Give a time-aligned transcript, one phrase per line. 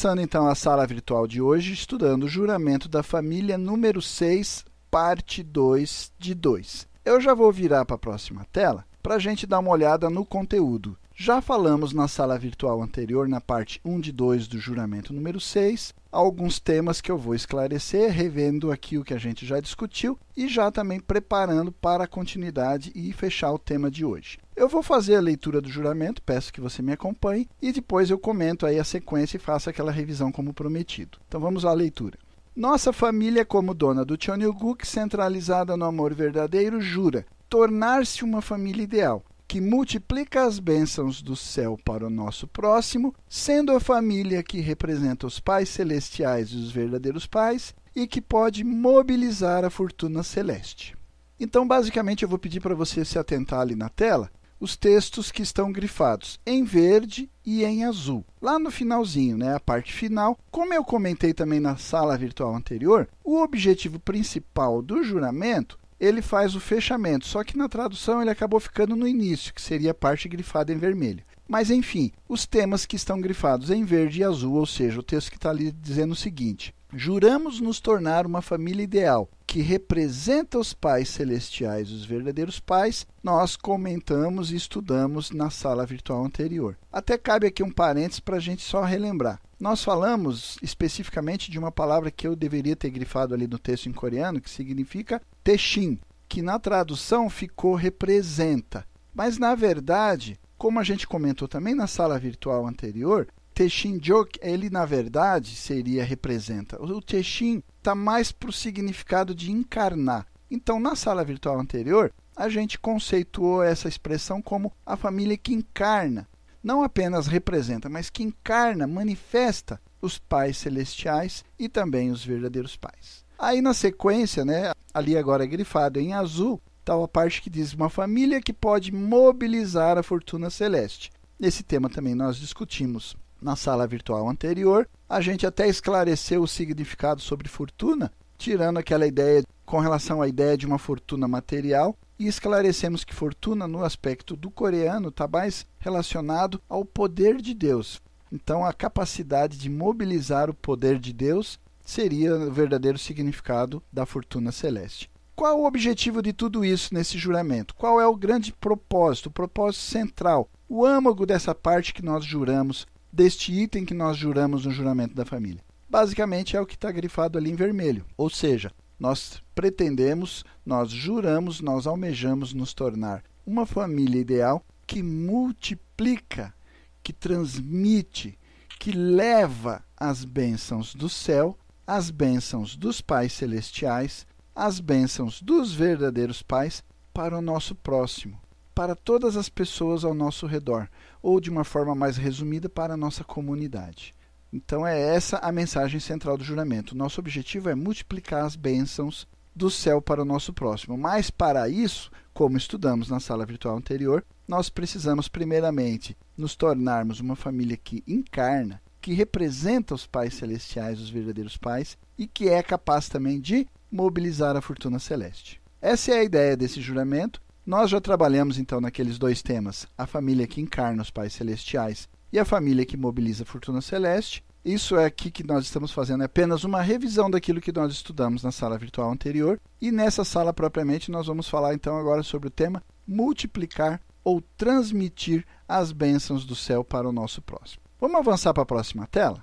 [0.00, 5.42] Começando então a sala virtual de hoje, estudando o juramento da família número 6, parte
[5.42, 6.88] 2 de 2.
[7.04, 10.24] Eu já vou virar para a próxima tela para a gente dar uma olhada no
[10.24, 10.96] conteúdo.
[11.22, 15.92] Já falamos na sala virtual anterior, na parte 1 de 2 do juramento número 6,
[16.10, 20.48] alguns temas que eu vou esclarecer, revendo aqui o que a gente já discutiu e
[20.48, 24.38] já também preparando para a continuidade e fechar o tema de hoje.
[24.56, 28.18] Eu vou fazer a leitura do juramento, peço que você me acompanhe e depois eu
[28.18, 31.18] comento aí a sequência e faço aquela revisão como prometido.
[31.28, 32.18] Então vamos à leitura.
[32.56, 39.24] Nossa família, como dona do Cheonilguk, centralizada no amor verdadeiro, jura tornar-se uma família ideal,
[39.50, 45.26] que multiplica as bênçãos do céu para o nosso próximo, sendo a família que representa
[45.26, 50.96] os pais celestiais e os verdadeiros pais e que pode mobilizar a fortuna celeste.
[51.40, 55.42] Então, basicamente, eu vou pedir para você se atentar ali na tela os textos que
[55.42, 58.24] estão grifados em verde e em azul.
[58.40, 63.08] Lá no finalzinho, né, a parte final, como eu comentei também na sala virtual anterior,
[63.24, 68.58] o objetivo principal do juramento ele faz o fechamento, só que na tradução ele acabou
[68.58, 71.22] ficando no início, que seria a parte grifada em vermelho.
[71.46, 75.30] Mas enfim, os temas que estão grifados em verde e azul, ou seja, o texto
[75.30, 80.74] que está ali dizendo o seguinte: Juramos nos tornar uma família ideal, que representa os
[80.74, 86.76] pais celestiais, os verdadeiros pais, nós comentamos e estudamos na sala virtual anterior.
[86.92, 89.40] Até cabe aqui um parênteses para a gente só relembrar.
[89.58, 93.92] Nós falamos especificamente de uma palavra que eu deveria ter grifado ali no texto em
[93.92, 98.84] coreano, que significa Teshin, que na tradução ficou representa.
[99.14, 103.28] Mas, na verdade, como a gente comentou também na sala virtual anterior,
[103.60, 106.82] Teshin Jok, ele na verdade seria representa.
[106.82, 110.26] O Teshin está mais para o significado de encarnar.
[110.50, 116.26] Então, na sala virtual anterior, a gente conceituou essa expressão como a família que encarna.
[116.62, 123.26] Não apenas representa, mas que encarna, manifesta os pais celestiais e também os verdadeiros pais.
[123.38, 127.90] Aí na sequência, né, ali agora grifado em azul, está a parte que diz uma
[127.90, 131.10] família que pode mobilizar a fortuna celeste.
[131.38, 134.88] Esse tema também nós discutimos na sala virtual anterior.
[135.08, 140.56] A gente até esclareceu o significado sobre fortuna, tirando aquela ideia com relação à ideia
[140.56, 146.60] de uma fortuna material, e esclarecemos que fortuna, no aspecto do coreano, está mais relacionado
[146.68, 148.00] ao poder de Deus.
[148.30, 154.52] Então, a capacidade de mobilizar o poder de Deus seria o verdadeiro significado da fortuna
[154.52, 155.10] celeste.
[155.34, 157.74] Qual o objetivo de tudo isso nesse juramento?
[157.74, 162.86] Qual é o grande propósito, o propósito central, o âmago dessa parte que nós juramos,
[163.12, 165.62] deste item que nós juramos no juramento da família?
[165.88, 171.60] Basicamente é o que está grifado ali em vermelho, ou seja, nós pretendemos, nós juramos,
[171.60, 176.54] nós almejamos nos tornar uma família ideal que multiplica,
[177.02, 178.38] que transmite,
[178.78, 181.56] que leva as bênçãos do céu
[181.90, 188.40] as bênçãos dos pais celestiais, as bênçãos dos verdadeiros pais para o nosso próximo,
[188.72, 190.88] para todas as pessoas ao nosso redor,
[191.22, 194.14] ou de uma forma mais resumida, para a nossa comunidade.
[194.52, 196.96] Então é essa a mensagem central do juramento.
[196.96, 200.96] Nosso objetivo é multiplicar as bênçãos do céu para o nosso próximo.
[200.96, 207.36] Mas para isso, como estudamos na sala virtual anterior, nós precisamos primeiramente nos tornarmos uma
[207.36, 213.08] família que encarna que representa os pais celestiais, os verdadeiros pais, e que é capaz
[213.08, 215.60] também de mobilizar a fortuna celeste.
[215.80, 217.40] Essa é a ideia desse juramento.
[217.64, 222.38] Nós já trabalhamos então naqueles dois temas, a família que encarna os pais celestiais e
[222.38, 224.42] a família que mobiliza a fortuna celeste.
[224.64, 228.42] Isso é aqui que nós estamos fazendo é apenas uma revisão daquilo que nós estudamos
[228.42, 229.60] na sala virtual anterior.
[229.80, 235.46] E nessa sala propriamente nós vamos falar então agora sobre o tema multiplicar ou transmitir
[235.66, 237.82] as bênçãos do céu para o nosso próximo.
[238.00, 239.42] Vamos avançar para a próxima tela?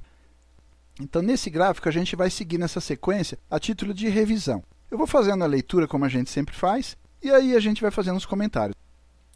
[0.99, 4.63] Então, nesse gráfico, a gente vai seguir nessa sequência a título de revisão.
[4.89, 7.91] Eu vou fazendo a leitura como a gente sempre faz, e aí a gente vai
[7.91, 8.75] fazendo os comentários.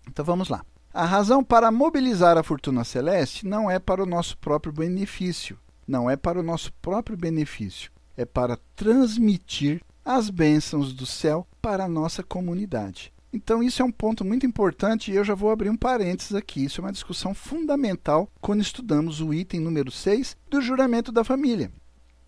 [0.07, 0.63] Então, vamos lá.
[0.93, 5.57] A razão para mobilizar a fortuna celeste não é para o nosso próprio benefício,
[5.87, 11.85] não é para o nosso próprio benefício, é para transmitir as bênçãos do céu para
[11.85, 13.13] a nossa comunidade.
[13.33, 16.65] Então, isso é um ponto muito importante e eu já vou abrir um parênteses aqui.
[16.65, 21.71] Isso é uma discussão fundamental quando estudamos o item número 6 do juramento da família.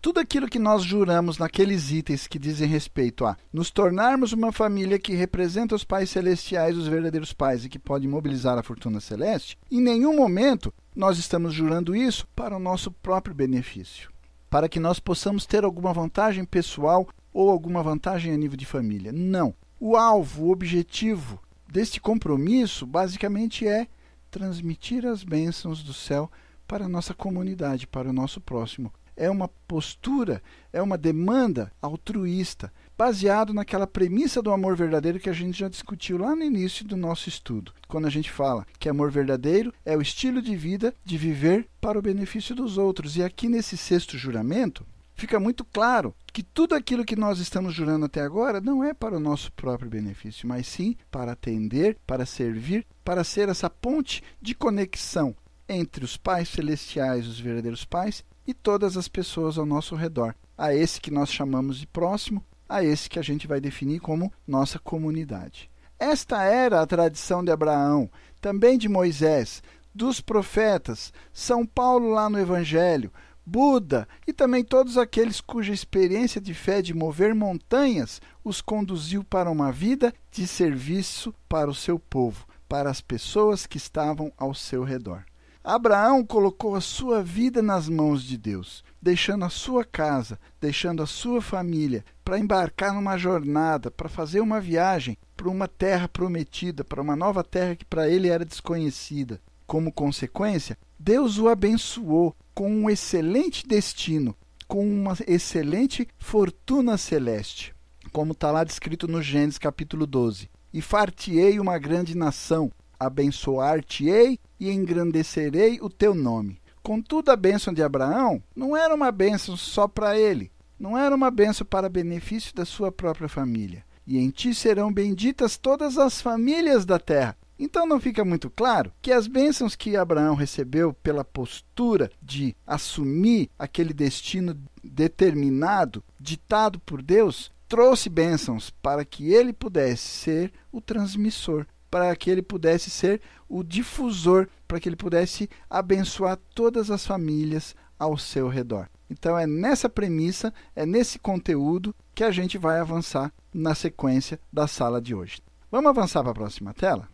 [0.04, 4.98] Tudo aquilo que nós juramos naqueles itens que dizem respeito a nos tornarmos uma família
[4.98, 9.56] que representa os pais celestiais, os verdadeiros pais e que pode mobilizar a fortuna celeste,
[9.70, 14.10] em nenhum momento nós estamos jurando isso para o nosso próprio benefício,
[14.50, 19.10] para que nós possamos ter alguma vantagem pessoal ou alguma vantagem a nível de família.
[19.10, 19.54] Não.
[19.80, 23.88] O alvo, o objetivo deste compromisso, basicamente, é
[24.30, 26.30] transmitir as bênçãos do céu
[26.68, 28.92] para a nossa comunidade, para o nosso próximo.
[29.16, 35.32] É uma postura, é uma demanda altruísta, baseado naquela premissa do amor verdadeiro que a
[35.32, 39.10] gente já discutiu lá no início do nosso estudo, quando a gente fala que amor
[39.10, 43.16] verdadeiro é o estilo de vida de viver para o benefício dos outros.
[43.16, 48.06] E aqui nesse sexto juramento, fica muito claro que tudo aquilo que nós estamos jurando
[48.06, 52.86] até agora não é para o nosso próprio benefício, mas sim para atender, para servir,
[53.04, 55.34] para ser essa ponte de conexão
[55.68, 60.34] entre os pais celestiais, os verdadeiros pais, e todas as pessoas ao nosso redor.
[60.56, 64.32] A esse que nós chamamos de próximo, a esse que a gente vai definir como
[64.46, 65.70] nossa comunidade.
[65.98, 68.10] Esta era a tradição de Abraão,
[68.40, 69.62] também de Moisés,
[69.94, 73.12] dos profetas, São Paulo lá no Evangelho,
[73.46, 79.50] Buda e também todos aqueles cuja experiência de fé de mover montanhas os conduziu para
[79.50, 84.82] uma vida de serviço para o seu povo, para as pessoas que estavam ao seu
[84.82, 85.24] redor.
[85.64, 91.06] Abraão colocou a sua vida nas mãos de Deus, deixando a sua casa, deixando a
[91.06, 97.00] sua família, para embarcar numa jornada, para fazer uma viagem para uma terra prometida, para
[97.00, 99.40] uma nova terra que para ele era desconhecida.
[99.66, 104.36] Como consequência, Deus o abençoou com um excelente destino,
[104.68, 107.74] com uma excelente fortuna celeste,
[108.12, 110.50] como está lá descrito no Gênesis capítulo 12.
[110.74, 116.60] E fartiei uma grande nação, abençoar-te-ei e engrandecerei o teu nome.
[116.82, 121.30] Contudo, a bênção de Abraão não era uma bênção só para ele, não era uma
[121.30, 123.84] bênção para benefício da sua própria família.
[124.06, 127.36] E em ti serão benditas todas as famílias da terra.
[127.58, 133.48] Então não fica muito claro que as bênçãos que Abraão recebeu pela postura de assumir
[133.58, 141.66] aquele destino determinado, ditado por Deus, trouxe bênçãos para que ele pudesse ser o transmissor,
[141.94, 147.76] para que ele pudesse ser o difusor, para que ele pudesse abençoar todas as famílias
[147.96, 148.88] ao seu redor.
[149.08, 154.66] Então é nessa premissa, é nesse conteúdo que a gente vai avançar na sequência da
[154.66, 155.40] sala de hoje.
[155.70, 157.08] Vamos avançar para a próxima tela?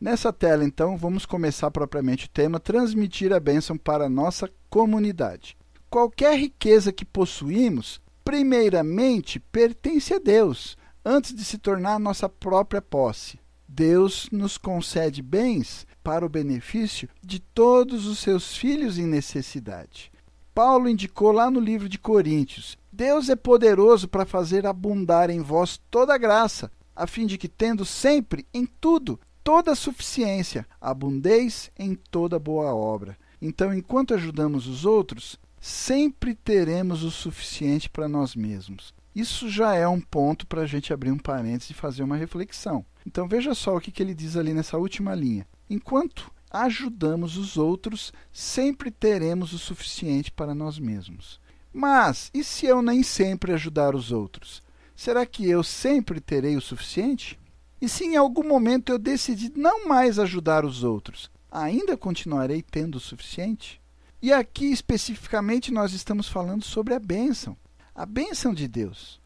[0.00, 5.56] Nessa tela, então, vamos começar propriamente o tema transmitir a bênção para a nossa comunidade.
[5.88, 13.43] Qualquer riqueza que possuímos, primeiramente pertence a Deus, antes de se tornar nossa própria posse.
[13.76, 20.12] Deus nos concede bens para o benefício de todos os seus filhos em necessidade.
[20.54, 25.80] Paulo indicou lá no livro de Coríntios: Deus é poderoso para fazer abundar em vós
[25.90, 32.38] toda graça, a fim de que, tendo sempre, em tudo, toda suficiência, abundeis em toda
[32.38, 33.18] boa obra.
[33.42, 38.93] Então, enquanto ajudamos os outros, sempre teremos o suficiente para nós mesmos.
[39.14, 42.84] Isso já é um ponto para a gente abrir um parênteses e fazer uma reflexão.
[43.06, 45.46] Então veja só o que, que ele diz ali nessa última linha.
[45.70, 51.40] Enquanto ajudamos os outros, sempre teremos o suficiente para nós mesmos.
[51.72, 54.62] Mas e se eu nem sempre ajudar os outros?
[54.96, 57.38] Será que eu sempre terei o suficiente?
[57.80, 62.96] E se em algum momento eu decidir não mais ajudar os outros, ainda continuarei tendo
[62.96, 63.80] o suficiente?
[64.22, 67.56] E aqui especificamente nós estamos falando sobre a bênção,
[67.94, 69.20] a bênção de Deus.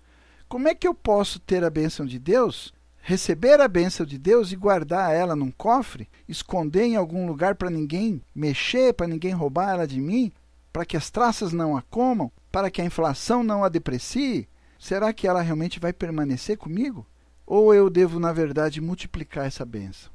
[0.49, 2.73] Como é que eu posso ter a bênção de Deus
[3.09, 7.71] receber a bênção de Deus e guardar ela num cofre, esconder em algum lugar para
[7.71, 10.31] ninguém mexer, para ninguém roubar ela de mim,
[10.71, 14.47] para que as traças não a comam, para que a inflação não a deprecie?
[14.79, 17.07] Será que ela realmente vai permanecer comigo?
[17.47, 20.11] Ou eu devo, na verdade, multiplicar essa bênção,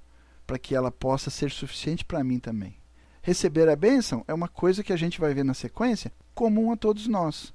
[0.45, 2.77] para que ela possa ser suficiente para mim também?
[3.23, 6.77] Receber a bênção é uma coisa que a gente vai ver na sequência comum a
[6.77, 7.51] todos nós.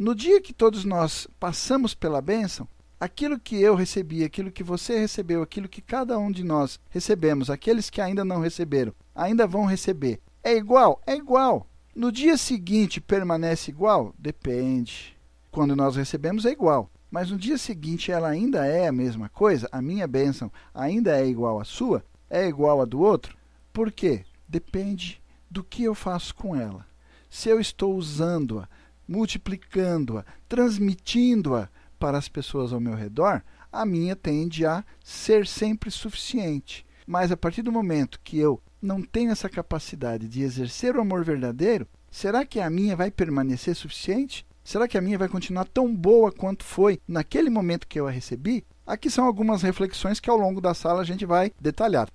[0.00, 2.66] No dia que todos nós passamos pela bênção,
[2.98, 7.50] aquilo que eu recebi, aquilo que você recebeu, aquilo que cada um de nós recebemos,
[7.50, 10.18] aqueles que ainda não receberam, ainda vão receber.
[10.42, 11.02] É igual?
[11.06, 11.66] É igual.
[11.94, 14.14] No dia seguinte permanece igual?
[14.18, 15.14] Depende.
[15.50, 16.90] Quando nós recebemos é igual.
[17.10, 19.68] Mas no dia seguinte ela ainda é a mesma coisa?
[19.70, 22.02] A minha bênção ainda é igual à sua?
[22.30, 23.36] É igual à do outro?
[23.70, 24.24] Por quê?
[24.48, 26.86] Depende do que eu faço com ela.
[27.28, 28.66] Se eu estou usando-a,
[29.10, 36.86] multiplicando-a, transmitindo-a para as pessoas ao meu redor, a minha tende a ser sempre suficiente.
[37.04, 41.24] Mas a partir do momento que eu não tenho essa capacidade de exercer o amor
[41.24, 44.46] verdadeiro, será que a minha vai permanecer suficiente?
[44.62, 48.10] Será que a minha vai continuar tão boa quanto foi naquele momento que eu a
[48.10, 48.64] recebi?
[48.86, 52.08] Aqui são algumas reflexões que ao longo da sala a gente vai detalhar.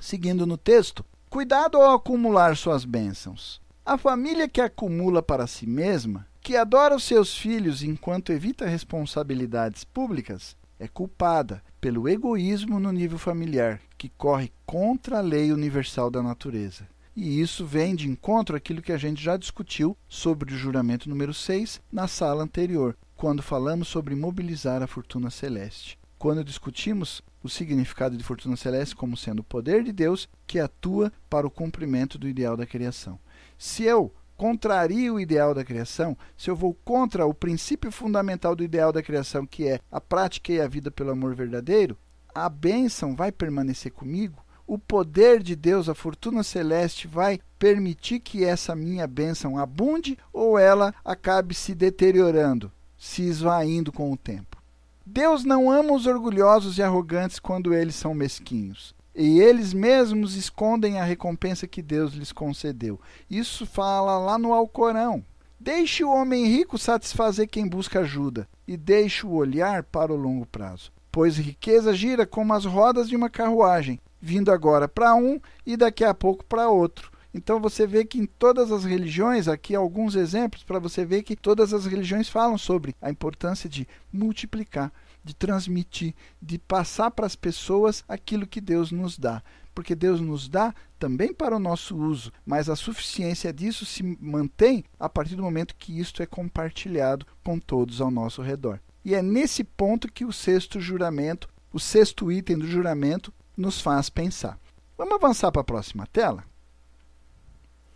[0.00, 3.61] Seguindo no texto, cuidado ao acumular suas bênçãos.
[3.84, 9.82] A família que acumula para si mesma que adora os seus filhos enquanto evita responsabilidades
[9.82, 16.22] públicas é culpada pelo egoísmo no nível familiar, que corre contra a lei universal da
[16.22, 16.86] natureza.
[17.14, 21.34] E isso vem de encontro àquilo que a gente já discutiu sobre o juramento número
[21.34, 25.98] 6 na sala anterior, quando falamos sobre mobilizar a fortuna celeste.
[26.18, 31.12] Quando discutimos o significado de fortuna celeste como sendo o poder de Deus que atua
[31.28, 33.18] para o cumprimento do ideal da criação.
[33.64, 38.64] Se eu contrario o ideal da criação, se eu vou contra o princípio fundamental do
[38.64, 41.96] ideal da criação, que é a prática e a vida pelo amor verdadeiro,
[42.34, 44.44] a bênção vai permanecer comigo?
[44.66, 50.58] O poder de Deus, a fortuna celeste, vai permitir que essa minha bênção abunde ou
[50.58, 54.60] ela acabe se deteriorando, se esvaindo com o tempo?
[55.06, 58.92] Deus não ama os orgulhosos e arrogantes quando eles são mesquinhos.
[59.14, 62.98] E eles mesmos escondem a recompensa que Deus lhes concedeu.
[63.30, 65.22] Isso fala lá no Alcorão.
[65.60, 70.46] Deixe o homem rico satisfazer quem busca ajuda, e deixe o olhar para o longo
[70.46, 70.90] prazo.
[71.10, 76.04] Pois riqueza gira como as rodas de uma carruagem, vindo agora para um e daqui
[76.04, 77.12] a pouco para outro.
[77.34, 81.36] Então você vê que em todas as religiões, aqui alguns exemplos para você ver que
[81.36, 84.92] todas as religiões falam sobre a importância de multiplicar
[85.24, 89.42] de transmitir, de passar para as pessoas aquilo que Deus nos dá.
[89.74, 94.84] Porque Deus nos dá também para o nosso uso, mas a suficiência disso se mantém
[94.98, 98.80] a partir do momento que isto é compartilhado com todos ao nosso redor.
[99.04, 104.10] E é nesse ponto que o sexto juramento, o sexto item do juramento, nos faz
[104.10, 104.58] pensar.
[104.96, 106.44] Vamos avançar para a próxima tela?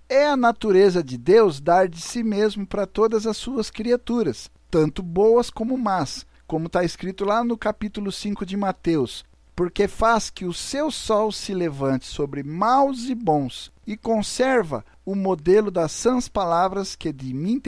[0.09, 5.03] É a natureza de Deus dar de si mesmo para todas as suas criaturas, tanto
[5.03, 9.25] boas como más, como está escrito lá no capítulo 5 de Mateus,
[9.55, 15.15] porque faz que o seu sol se levante sobre maus e bons, e conserva o
[15.15, 17.61] modelo das sãs palavras que de mim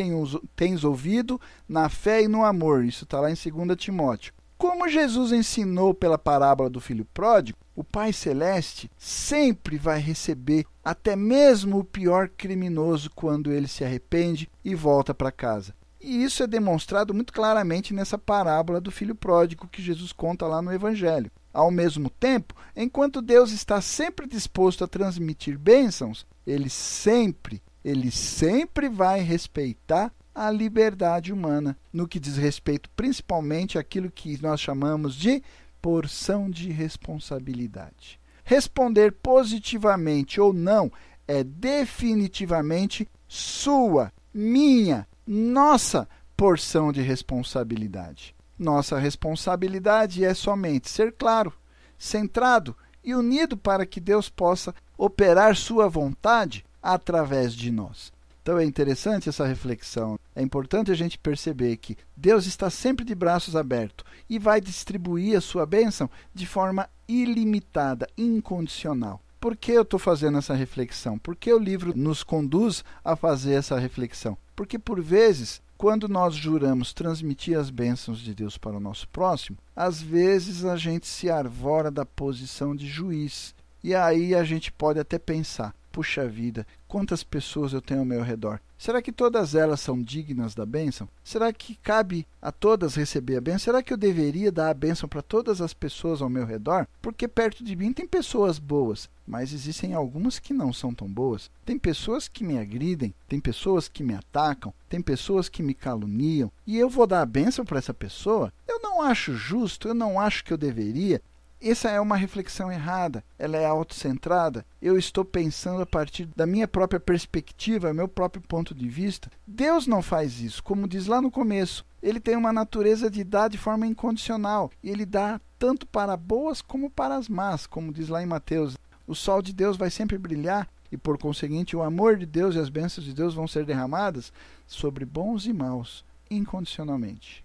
[0.56, 2.85] tens ouvido na fé e no amor.
[2.85, 4.35] Isso está lá em 2 Timóteo.
[4.58, 11.14] Como Jesus ensinou pela parábola do filho pródigo, o Pai Celeste sempre vai receber até
[11.14, 15.77] mesmo o pior criminoso quando ele se arrepende e volta para casa.
[16.08, 20.62] E isso é demonstrado muito claramente nessa parábola do filho pródigo que Jesus conta lá
[20.62, 21.30] no Evangelho.
[21.52, 28.88] Ao mesmo tempo, enquanto Deus está sempre disposto a transmitir bênçãos, ele sempre, ele sempre
[28.88, 35.42] vai respeitar a liberdade humana, no que diz respeito principalmente àquilo que nós chamamos de
[35.82, 38.18] porção de responsabilidade.
[38.44, 40.90] Responder positivamente ou não
[41.26, 48.35] é definitivamente sua, minha, nossa porção de responsabilidade.
[48.58, 51.52] Nossa responsabilidade é somente ser claro,
[51.99, 58.11] centrado e unido para que Deus possa operar sua vontade através de nós.
[58.42, 60.18] Então é interessante essa reflexão.
[60.35, 65.37] É importante a gente perceber que Deus está sempre de braços abertos e vai distribuir
[65.37, 69.20] a sua bênção de forma ilimitada, incondicional.
[69.38, 71.18] Por que eu estou fazendo essa reflexão?
[71.18, 74.38] Por que o livro nos conduz a fazer essa reflexão?
[74.58, 79.56] Porque por vezes, quando nós juramos transmitir as bênçãos de Deus para o nosso próximo,
[79.76, 83.54] às vezes a gente se arvora da posição de juiz.
[83.84, 88.20] E aí a gente pode até pensar: puxa vida, quantas pessoas eu tenho ao meu
[88.20, 88.60] redor?
[88.78, 91.08] Será que todas elas são dignas da bênção?
[91.25, 93.58] Será que cabe a todas receber a bênção?
[93.58, 96.87] Será que eu deveria dar a bênção para todas as pessoas ao meu redor?
[97.02, 101.50] Porque perto de mim tem pessoas boas, mas existem algumas que não são tão boas.
[101.66, 106.50] Tem pessoas que me agridem, tem pessoas que me atacam, tem pessoas que me caluniam,
[106.64, 108.52] e eu vou dar a bênção para essa pessoa?
[108.66, 111.20] Eu não acho justo, eu não acho que eu deveria.
[111.60, 114.64] Essa é uma reflexão errada, ela é autocentrada.
[114.80, 119.28] Eu estou pensando a partir da minha própria perspectiva, meu próprio ponto de vista.
[119.44, 121.84] Deus não faz isso, como diz lá no começo.
[122.00, 126.62] Ele tem uma natureza de dar de forma incondicional, e ele dá tanto para boas
[126.62, 128.76] como para as más, como diz lá em Mateus.
[129.04, 132.60] O sol de Deus vai sempre brilhar e, por conseguinte, o amor de Deus e
[132.60, 134.32] as bênçãos de Deus vão ser derramadas
[134.64, 137.44] sobre bons e maus, incondicionalmente.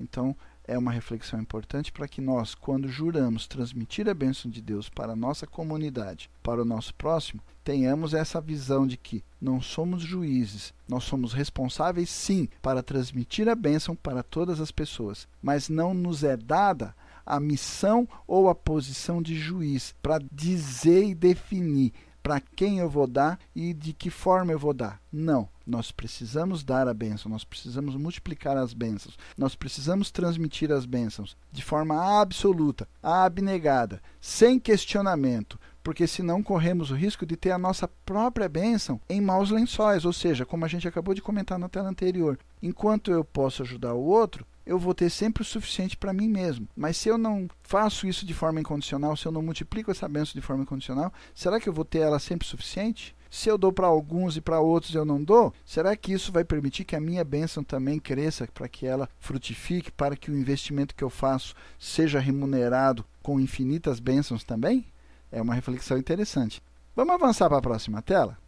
[0.00, 0.36] Então,
[0.66, 5.12] é uma reflexão importante para que nós, quando juramos transmitir a bênção de Deus para
[5.12, 10.72] a nossa comunidade, para o nosso próximo, tenhamos essa visão de que não somos juízes,
[10.88, 16.22] nós somos responsáveis sim para transmitir a bênção para todas as pessoas, mas não nos
[16.22, 16.94] é dada
[17.26, 21.92] a missão ou a posição de juiz para dizer e definir
[22.26, 25.00] para quem eu vou dar e de que forma eu vou dar.
[25.12, 25.48] Não.
[25.64, 31.36] Nós precisamos dar a bênção, nós precisamos multiplicar as bênçãos, nós precisamos transmitir as bênçãos
[31.52, 37.86] de forma absoluta, abnegada, sem questionamento, porque senão corremos o risco de ter a nossa
[38.04, 41.88] própria bênção em maus lençóis, ou seja, como a gente acabou de comentar na tela
[41.88, 42.36] anterior.
[42.60, 46.68] Enquanto eu posso ajudar o outro, eu vou ter sempre o suficiente para mim mesmo.
[46.76, 50.34] Mas se eu não faço isso de forma incondicional, se eu não multiplico essa benção
[50.34, 53.14] de forma incondicional, será que eu vou ter ela sempre suficiente?
[53.30, 56.44] Se eu dou para alguns e para outros eu não dou, será que isso vai
[56.44, 60.94] permitir que a minha bênção também cresça, para que ela frutifique, para que o investimento
[60.94, 64.86] que eu faço seja remunerado com infinitas bênçãos também?
[65.30, 66.62] É uma reflexão interessante.
[66.94, 68.38] Vamos avançar para a próxima tela?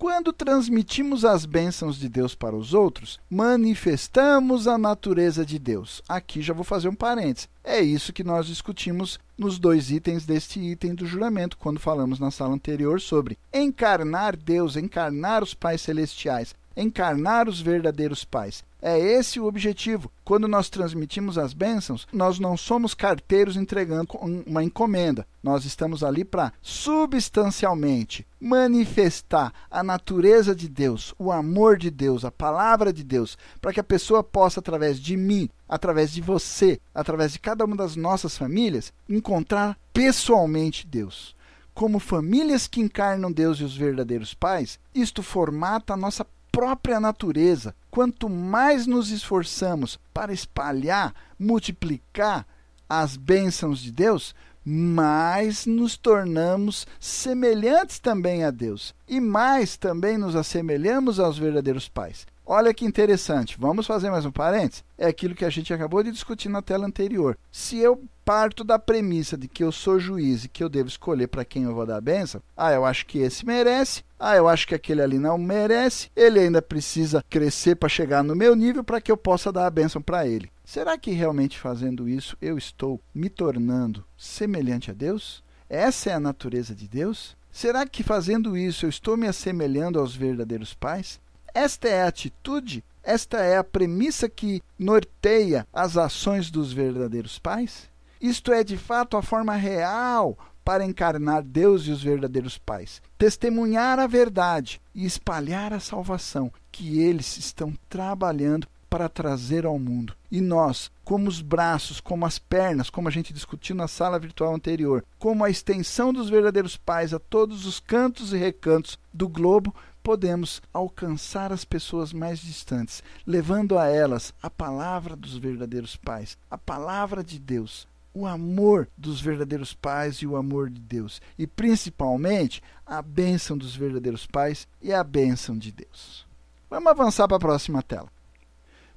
[0.00, 6.02] Quando transmitimos as bênçãos de Deus para os outros, manifestamos a natureza de Deus.
[6.08, 7.50] Aqui já vou fazer um parênteses.
[7.62, 12.30] É isso que nós discutimos nos dois itens deste item do juramento, quando falamos na
[12.30, 18.64] sala anterior sobre encarnar Deus, encarnar os pais celestiais, encarnar os verdadeiros pais.
[18.82, 20.10] É esse o objetivo.
[20.24, 24.08] Quando nós transmitimos as bênçãos, nós não somos carteiros entregando
[24.46, 25.26] uma encomenda.
[25.42, 32.30] Nós estamos ali para substancialmente manifestar a natureza de Deus, o amor de Deus, a
[32.30, 37.32] palavra de Deus, para que a pessoa possa, através de mim, através de você, através
[37.32, 41.38] de cada uma das nossas famílias, encontrar pessoalmente Deus
[41.72, 47.74] como famílias que encarnam Deus e os verdadeiros pais, isto formata a nossa própria natureza.
[47.90, 52.46] Quanto mais nos esforçamos para espalhar, multiplicar
[52.88, 60.36] as bênçãos de Deus, mais nos tornamos semelhantes também a Deus e mais também nos
[60.36, 62.26] assemelhamos aos verdadeiros pais.
[62.44, 64.84] Olha que interessante, vamos fazer mais um parênteses?
[64.98, 67.38] É aquilo que a gente acabou de discutir na tela anterior.
[67.52, 71.28] Se eu parto da premissa de que eu sou juiz e que eu devo escolher
[71.28, 74.46] para quem eu vou dar a benção, ah, eu acho que esse merece, ah, eu
[74.46, 78.84] acho que aquele ali não merece, ele ainda precisa crescer para chegar no meu nível
[78.84, 80.50] para que eu possa dar a benção para ele.
[80.62, 85.42] Será que realmente fazendo isso eu estou me tornando semelhante a Deus?
[85.70, 87.34] Essa é a natureza de Deus?
[87.50, 91.18] Será que fazendo isso eu estou me assemelhando aos verdadeiros pais?
[91.54, 97.88] Esta é a atitude, esta é a premissa que norteia as ações dos verdadeiros pais?
[98.20, 100.36] Isto é de fato a forma real
[100.70, 107.00] para encarnar Deus e os verdadeiros pais, testemunhar a verdade e espalhar a salvação que
[107.00, 110.14] eles estão trabalhando para trazer ao mundo.
[110.30, 114.54] E nós, como os braços, como as pernas, como a gente discutiu na sala virtual
[114.54, 119.74] anterior, como a extensão dos verdadeiros pais a todos os cantos e recantos do globo,
[120.04, 126.56] podemos alcançar as pessoas mais distantes, levando a elas a palavra dos verdadeiros pais, a
[126.56, 132.62] palavra de Deus, o amor dos verdadeiros pais e o amor de Deus, e principalmente
[132.84, 136.26] a bênção dos verdadeiros pais e a bênção de Deus.
[136.68, 138.08] Vamos avançar para a próxima tela.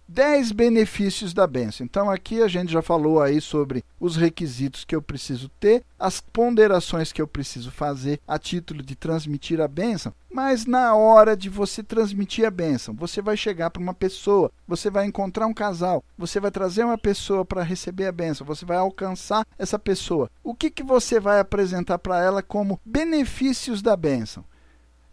[0.07, 1.85] 10 benefícios da benção.
[1.85, 6.19] Então aqui a gente já falou aí sobre os requisitos que eu preciso ter, as
[6.19, 11.49] ponderações que eu preciso fazer a título de transmitir a benção, mas na hora de
[11.49, 16.03] você transmitir a benção, você vai chegar para uma pessoa, você vai encontrar um casal,
[16.17, 20.29] você vai trazer uma pessoa para receber a benção, você vai alcançar essa pessoa.
[20.43, 24.43] O que, que você vai apresentar para ela como benefícios da benção?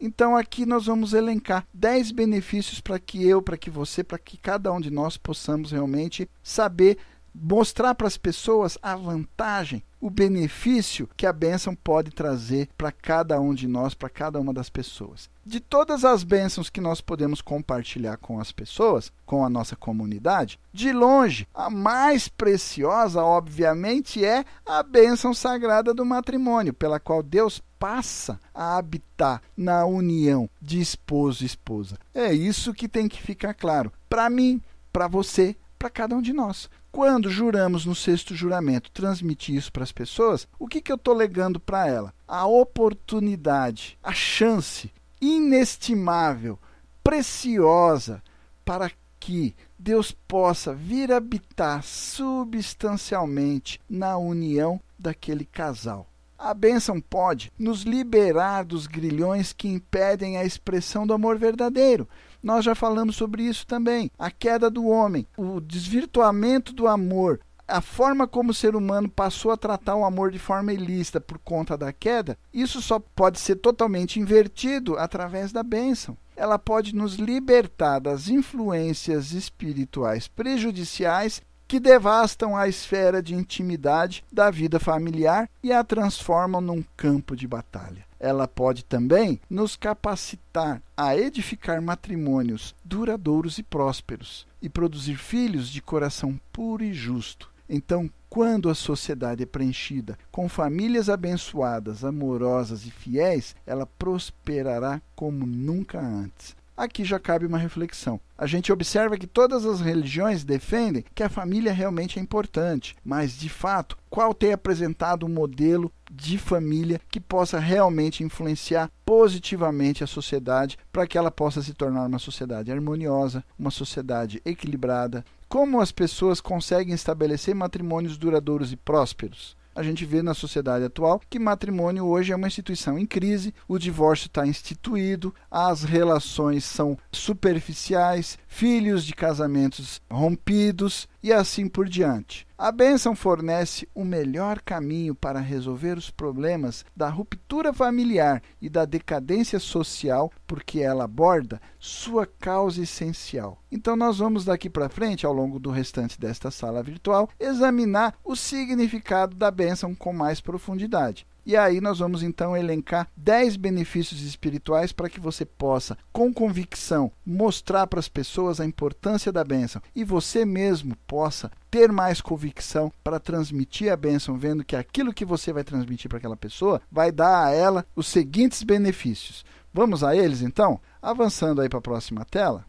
[0.00, 4.38] Então aqui nós vamos elencar 10 benefícios para que eu, para que você, para que
[4.38, 6.96] cada um de nós possamos realmente saber
[7.34, 13.38] mostrar para as pessoas a vantagem, o benefício que a bênção pode trazer para cada
[13.40, 15.28] um de nós, para cada uma das pessoas.
[15.44, 20.58] De todas as bênçãos que nós podemos compartilhar com as pessoas, com a nossa comunidade,
[20.72, 27.62] de longe, a mais preciosa, obviamente, é a bênção sagrada do matrimônio, pela qual Deus
[27.78, 31.98] passa a habitar na união de esposo e esposa.
[32.14, 34.62] É isso que tem que ficar claro para mim,
[34.92, 36.68] para você, para cada um de nós.
[36.92, 41.14] Quando juramos no sexto juramento transmitir isso para as pessoas, o que, que eu estou
[41.14, 42.12] legando para ela?
[42.26, 46.58] A oportunidade, a chance inestimável,
[47.02, 48.22] preciosa
[48.64, 56.08] para que Deus possa vir habitar substancialmente na união daquele casal.
[56.36, 62.08] A bênção pode nos liberar dos grilhões que impedem a expressão do amor verdadeiro.
[62.42, 64.10] Nós já falamos sobre isso também.
[64.18, 69.52] A queda do homem, o desvirtuamento do amor, a forma como o ser humano passou
[69.52, 73.56] a tratar o amor de forma ilícita por conta da queda, isso só pode ser
[73.56, 76.16] totalmente invertido através da bênção.
[76.34, 84.50] Ela pode nos libertar das influências espirituais prejudiciais que devastam a esfera de intimidade da
[84.50, 88.04] vida familiar e a transformam num campo de batalha.
[88.18, 95.80] Ela pode também nos capacitar a edificar matrimônios duradouros e prósperos e produzir filhos de
[95.80, 97.48] coração puro e justo.
[97.68, 105.46] Então, quando a sociedade é preenchida com famílias abençoadas, amorosas e fiéis, ela prosperará como
[105.46, 106.56] nunca antes.
[106.84, 108.20] Aqui já cabe uma reflexão.
[108.36, 113.38] A gente observa que todas as religiões defendem que a família realmente é importante, mas
[113.38, 120.06] de fato, qual tem apresentado um modelo de família que possa realmente influenciar positivamente a
[120.06, 125.24] sociedade para que ela possa se tornar uma sociedade harmoniosa, uma sociedade equilibrada?
[125.48, 129.59] Como as pessoas conseguem estabelecer matrimônios duradouros e prósperos?
[129.74, 133.78] A gente vê na sociedade atual que matrimônio hoje é uma instituição em crise, o
[133.78, 142.46] divórcio está instituído, as relações são superficiais, filhos de casamentos rompidos e assim por diante.
[142.62, 148.84] A bênção fornece o melhor caminho para resolver os problemas da ruptura familiar e da
[148.84, 153.62] decadência social, porque ela aborda sua causa essencial.
[153.72, 158.36] Então, nós vamos daqui para frente, ao longo do restante desta sala virtual, examinar o
[158.36, 161.26] significado da bênção com mais profundidade.
[161.50, 167.10] E aí nós vamos então elencar 10 benefícios espirituais para que você possa, com convicção,
[167.26, 172.92] mostrar para as pessoas a importância da bênção e você mesmo possa ter mais convicção
[173.02, 177.10] para transmitir a bênção, vendo que aquilo que você vai transmitir para aquela pessoa vai
[177.10, 179.44] dar a ela os seguintes benefícios.
[179.74, 180.80] Vamos a eles então?
[181.02, 182.64] Avançando aí para a próxima tela.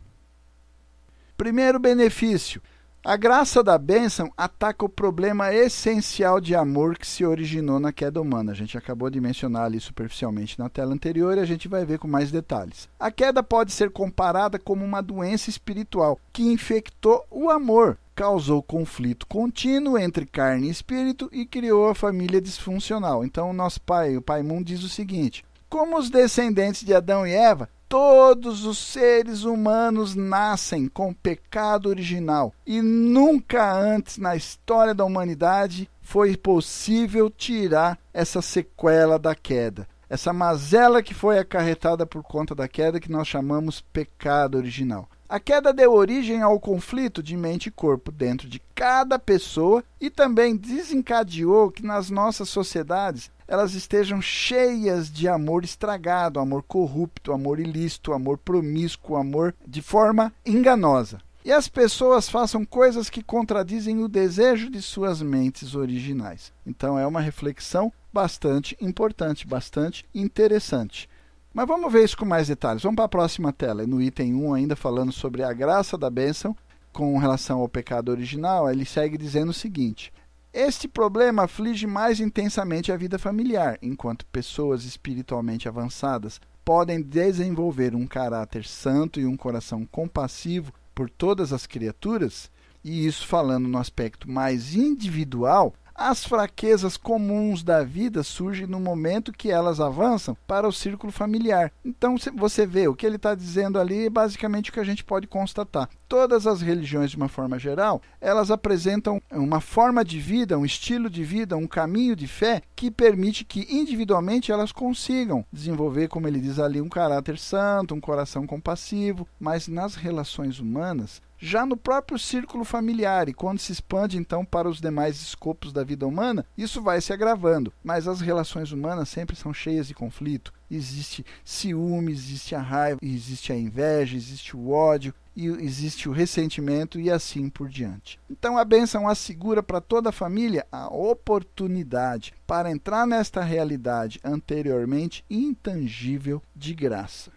[1.37, 2.59] Primeiro benefício:
[3.03, 8.21] a graça da bênção ataca o problema essencial de amor que se originou na queda
[8.21, 8.51] humana.
[8.51, 11.97] A gente acabou de mencionar ali superficialmente na tela anterior e a gente vai ver
[11.97, 12.87] com mais detalhes.
[12.99, 19.25] A queda pode ser comparada como uma doença espiritual que infectou o amor, causou conflito
[19.25, 23.25] contínuo entre carne e espírito e criou a família disfuncional.
[23.25, 27.31] Então, nosso pai, o Pai Mundo, diz o seguinte: como os descendentes de Adão e
[27.31, 35.03] Eva Todos os seres humanos nascem com pecado original e nunca antes na história da
[35.03, 39.85] humanidade foi possível tirar essa sequela da queda.
[40.09, 45.09] Essa mazela que foi acarretada por conta da queda que nós chamamos pecado original.
[45.27, 50.09] A queda deu origem ao conflito de mente e corpo dentro de cada pessoa e
[50.09, 57.59] também desencadeou que nas nossas sociedades elas estejam cheias de amor estragado, amor corrupto, amor
[57.59, 61.19] ilícito, amor promíscuo, amor de forma enganosa.
[61.43, 66.53] E as pessoas façam coisas que contradizem o desejo de suas mentes originais.
[66.65, 71.09] Então é uma reflexão bastante importante, bastante interessante.
[71.53, 72.83] Mas vamos ver isso com mais detalhes.
[72.83, 73.85] Vamos para a próxima tela.
[73.85, 76.55] No item 1, ainda falando sobre a graça da bênção
[76.93, 80.09] com relação ao pecado original, ele segue dizendo o seguinte:
[80.53, 88.05] este problema aflige mais intensamente a vida familiar, enquanto pessoas espiritualmente avançadas podem desenvolver um
[88.05, 92.51] caráter santo e um coração compassivo por todas as criaturas,
[92.83, 95.73] e isso falando no aspecto mais individual,
[96.09, 101.71] as fraquezas comuns da vida surgem no momento que elas avançam para o círculo familiar.
[101.85, 105.03] Então você vê, o que ele está dizendo ali é basicamente o que a gente
[105.03, 105.89] pode constatar.
[106.07, 111.09] Todas as religiões, de uma forma geral, elas apresentam uma forma de vida, um estilo
[111.09, 116.39] de vida, um caminho de fé que permite que individualmente elas consigam desenvolver, como ele
[116.39, 122.19] diz ali, um caráter santo, um coração compassivo, mas nas relações humanas já no próprio
[122.19, 126.81] círculo familiar e quando se expande então para os demais escopos da vida humana, isso
[126.81, 127.73] vai se agravando.
[127.83, 130.53] Mas as relações humanas sempre são cheias de conflito.
[130.69, 136.99] Existe ciúme, existe a raiva, existe a inveja, existe o ódio, e existe o ressentimento
[136.99, 138.19] e assim por diante.
[138.29, 145.25] Então a bênção assegura para toda a família a oportunidade para entrar nesta realidade anteriormente
[145.29, 147.31] intangível de graça.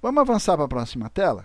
[0.00, 1.44] Vamos avançar para a próxima tela?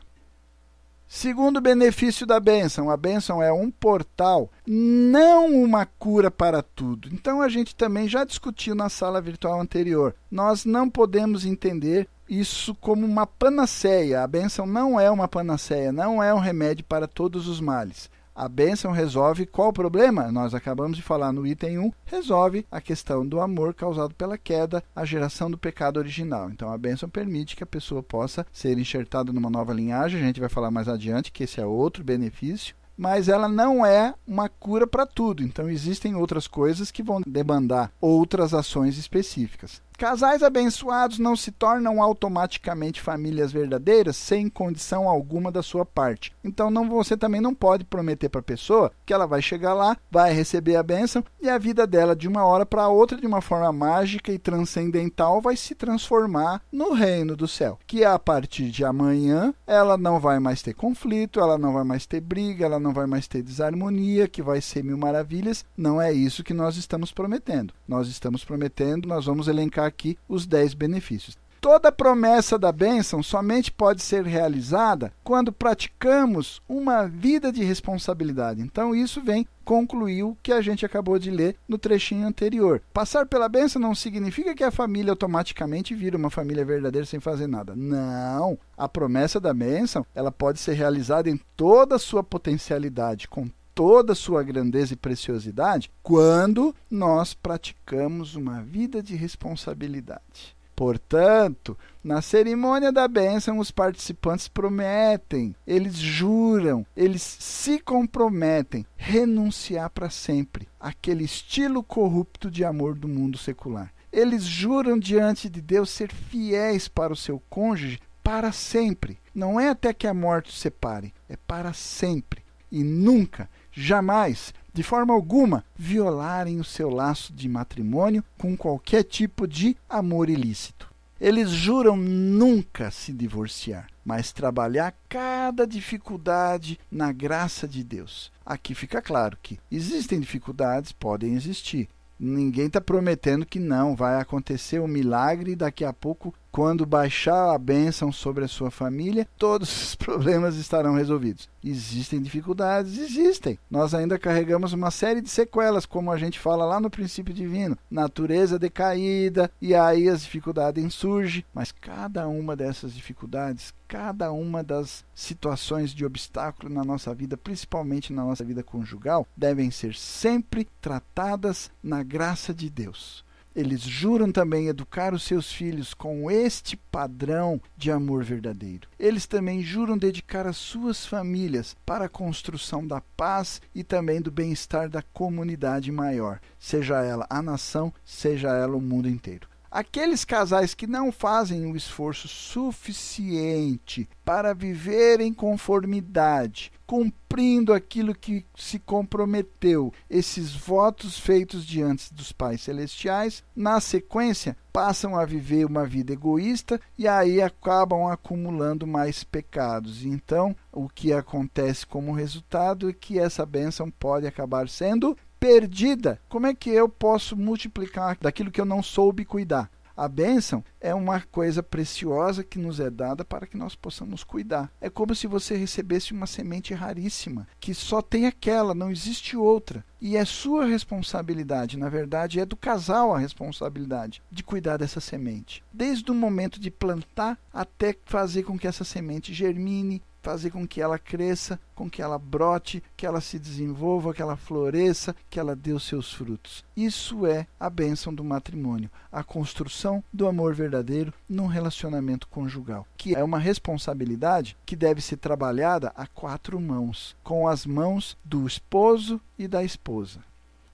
[1.13, 7.09] Segundo benefício da bênção, a bênção é um portal, não uma cura para tudo.
[7.11, 10.15] Então a gente também já discutiu na sala virtual anterior.
[10.31, 14.23] Nós não podemos entender isso como uma panaceia.
[14.23, 18.09] A bênção não é uma panaceia, não é um remédio para todos os males.
[18.33, 20.31] A bênção resolve qual problema?
[20.31, 24.81] Nós acabamos de falar no item 1, resolve a questão do amor causado pela queda,
[24.95, 26.49] a geração do pecado original.
[26.49, 30.39] Então a bênção permite que a pessoa possa ser enxertada numa nova linhagem, a gente
[30.39, 34.85] vai falar mais adiante que esse é outro benefício, mas ela não é uma cura
[34.87, 35.43] para tudo.
[35.43, 39.81] Então existem outras coisas que vão demandar outras ações específicas.
[40.01, 46.33] Casais abençoados não se tornam automaticamente famílias verdadeiras sem condição alguma da sua parte.
[46.43, 49.95] Então não, você também não pode prometer para a pessoa que ela vai chegar lá,
[50.09, 53.41] vai receber a bênção e a vida dela de uma hora para outra, de uma
[53.41, 57.77] forma mágica e transcendental, vai se transformar no reino do céu.
[57.85, 62.07] Que a partir de amanhã ela não vai mais ter conflito, ela não vai mais
[62.07, 65.63] ter briga, ela não vai mais ter desarmonia, que vai ser mil maravilhas.
[65.77, 67.71] Não é isso que nós estamos prometendo.
[67.87, 71.37] Nós estamos prometendo, nós vamos elencar aqui os 10 benefícios.
[71.61, 78.63] Toda promessa da bênção somente pode ser realizada quando praticamos uma vida de responsabilidade.
[78.63, 82.81] Então, isso vem concluir o que a gente acabou de ler no trechinho anterior.
[82.91, 87.45] Passar pela bênção não significa que a família automaticamente vira uma família verdadeira sem fazer
[87.45, 87.75] nada.
[87.75, 88.57] Não.
[88.75, 94.13] A promessa da bênção ela pode ser realizada em toda a sua potencialidade, com toda
[94.13, 100.55] a sua grandeza e preciosidade, quando nós praticamos uma vida de responsabilidade.
[100.75, 110.09] Portanto, na cerimônia da bênção, os participantes prometem, eles juram, eles se comprometem renunciar para
[110.09, 113.93] sempre àquele estilo corrupto de amor do mundo secular.
[114.11, 119.19] Eles juram diante de Deus ser fiéis para o seu cônjuge para sempre.
[119.35, 122.43] Não é até que a morte os separe, é para sempre.
[122.71, 129.47] E nunca, jamais de forma alguma, violarem o seu laço de matrimônio com qualquer tipo
[129.47, 130.89] de amor ilícito.
[131.19, 138.31] Eles juram nunca se divorciar, mas trabalhar cada dificuldade na graça de Deus.
[138.45, 141.87] Aqui fica claro que existem dificuldades, podem existir.
[142.19, 147.57] Ninguém está prometendo que não vai acontecer um milagre daqui a pouco quando baixar a
[147.57, 151.49] bênção sobre a sua família, todos os problemas estarão resolvidos.
[151.63, 152.97] Existem dificuldades?
[152.97, 153.57] Existem.
[153.69, 157.77] Nós ainda carregamos uma série de sequelas, como a gente fala lá no princípio divino.
[157.89, 161.45] Natureza decaída, e aí as dificuldades surgem.
[161.53, 168.11] Mas cada uma dessas dificuldades, cada uma das situações de obstáculo na nossa vida, principalmente
[168.11, 173.23] na nossa vida conjugal, devem ser sempre tratadas na graça de Deus.
[173.55, 178.87] Eles juram também educar os seus filhos com este padrão de amor verdadeiro.
[178.97, 184.31] Eles também juram dedicar as suas famílias para a construção da paz e também do
[184.31, 189.50] bem-estar da comunidade maior, seja ela a nação, seja ela o mundo inteiro.
[189.71, 198.45] Aqueles casais que não fazem o esforço suficiente para viver em conformidade, cumprindo aquilo que
[198.53, 205.85] se comprometeu, esses votos feitos diante dos pais celestiais, na sequência passam a viver uma
[205.85, 210.03] vida egoísta e aí acabam acumulando mais pecados.
[210.03, 216.21] Então, o que acontece como resultado é que essa bênção pode acabar sendo perdida.
[216.29, 219.71] Como é que eu posso multiplicar daquilo que eu não soube cuidar?
[219.97, 224.71] A bênção é uma coisa preciosa que nos é dada para que nós possamos cuidar.
[224.79, 229.83] É como se você recebesse uma semente raríssima, que só tem aquela, não existe outra.
[229.99, 235.63] E é sua responsabilidade, na verdade, é do casal a responsabilidade de cuidar dessa semente.
[235.73, 240.81] Desde o momento de plantar até fazer com que essa semente germine, fazer com que
[240.81, 245.55] ela cresça, com que ela brote, que ela se desenvolva, que ela floresça, que ela
[245.55, 246.63] dê os seus frutos.
[246.77, 253.15] Isso é a bênção do matrimônio, a construção do amor verdadeiro num relacionamento conjugal, que
[253.15, 259.19] é uma responsabilidade que deve ser trabalhada a quatro mãos, com as mãos do esposo
[259.37, 260.19] e da esposa.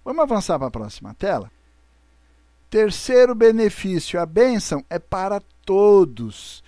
[0.03, 1.51] Vamos avançar para a próxima tela?
[2.69, 6.61] Terceiro benefício, a bênção é para todos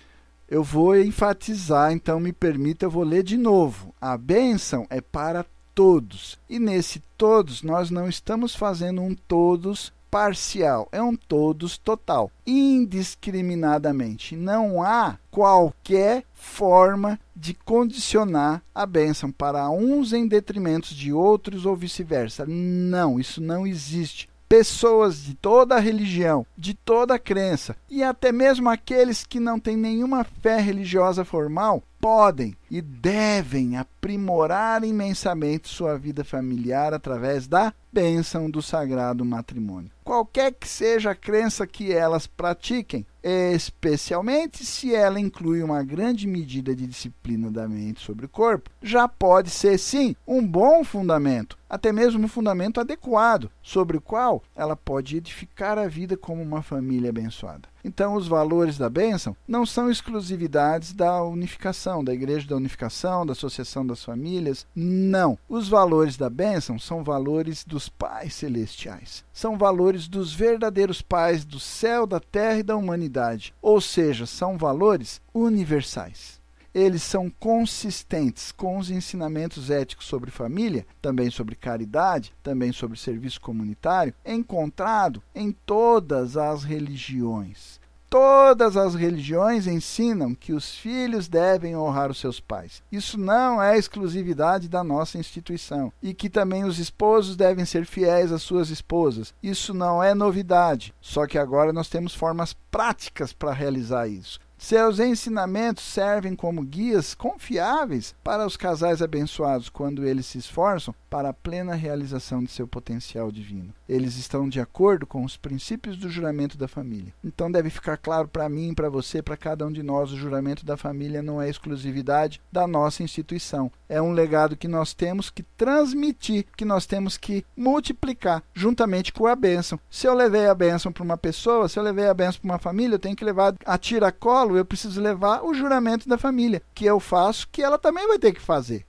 [0.50, 3.94] eu vou enfatizar, então me permita, eu vou ler de novo.
[4.00, 6.40] A bênção é para todos.
[6.48, 14.34] E nesse todos, nós não estamos fazendo um todos parcial, é um todos total, indiscriminadamente.
[14.34, 21.76] Não há qualquer forma de condicionar a bênção para uns em detrimento de outros ou
[21.76, 22.44] vice-versa.
[22.44, 29.24] Não, isso não existe pessoas de toda religião, de toda crença, e até mesmo aqueles
[29.24, 36.92] que não têm nenhuma fé religiosa formal, podem e devem aprimorar imensamente sua vida familiar
[36.92, 39.90] através da bênção do sagrado matrimônio.
[40.02, 46.74] Qualquer que seja a crença que elas pratiquem, especialmente se ela inclui uma grande medida
[46.74, 51.92] de disciplina da mente sobre o corpo, já pode ser sim um bom fundamento, até
[51.92, 57.10] mesmo um fundamento adequado, sobre o qual ela pode edificar a vida como uma família
[57.10, 57.68] abençoada.
[57.84, 63.32] Então, os valores da bênção não são exclusividades da unificação, da Igreja da Unificação, da
[63.32, 64.66] Associação das Famílias.
[64.74, 65.38] Não.
[65.48, 69.24] Os valores da bênção são valores dos pais celestiais.
[69.32, 73.54] São valores dos verdadeiros pais do céu, da terra e da humanidade.
[73.62, 76.39] Ou seja, são valores universais
[76.74, 83.40] eles são consistentes com os ensinamentos éticos sobre família, também sobre caridade, também sobre serviço
[83.40, 87.80] comunitário, encontrado em todas as religiões.
[88.10, 92.82] Todas as religiões ensinam que os filhos devem honrar os seus pais.
[92.90, 95.92] Isso não é exclusividade da nossa instituição.
[96.02, 99.32] E que também os esposos devem ser fiéis às suas esposas.
[99.40, 100.92] Isso não é novidade.
[101.00, 104.40] Só que agora nós temos formas práticas para realizar isso.
[104.60, 111.30] Seus ensinamentos servem como guias confiáveis para os casais abençoados quando eles se esforçam para
[111.30, 113.74] a plena realização de seu potencial divino.
[113.88, 117.12] Eles estão de acordo com os princípios do juramento da família.
[117.24, 120.64] Então deve ficar claro para mim, para você, para cada um de nós, o juramento
[120.64, 123.72] da família não é exclusividade da nossa instituição.
[123.88, 129.26] É um legado que nós temos que transmitir, que nós temos que multiplicar juntamente com
[129.26, 129.80] a bênção.
[129.90, 132.58] Se eu levei a bênção para uma pessoa, se eu levei a bênção para uma
[132.58, 136.84] família, eu tenho que levar a tiracolo eu preciso levar o juramento da família, que
[136.84, 138.84] eu faço, que ela também vai ter que fazer.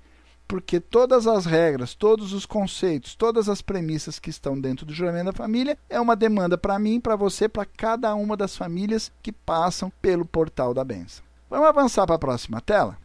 [0.48, 5.26] Porque todas as regras, todos os conceitos, todas as premissas que estão dentro do juramento
[5.26, 9.32] da família é uma demanda para mim, para você, para cada uma das famílias que
[9.32, 11.24] passam pelo portal da bênção.
[11.50, 12.98] Vamos avançar para a próxima tela?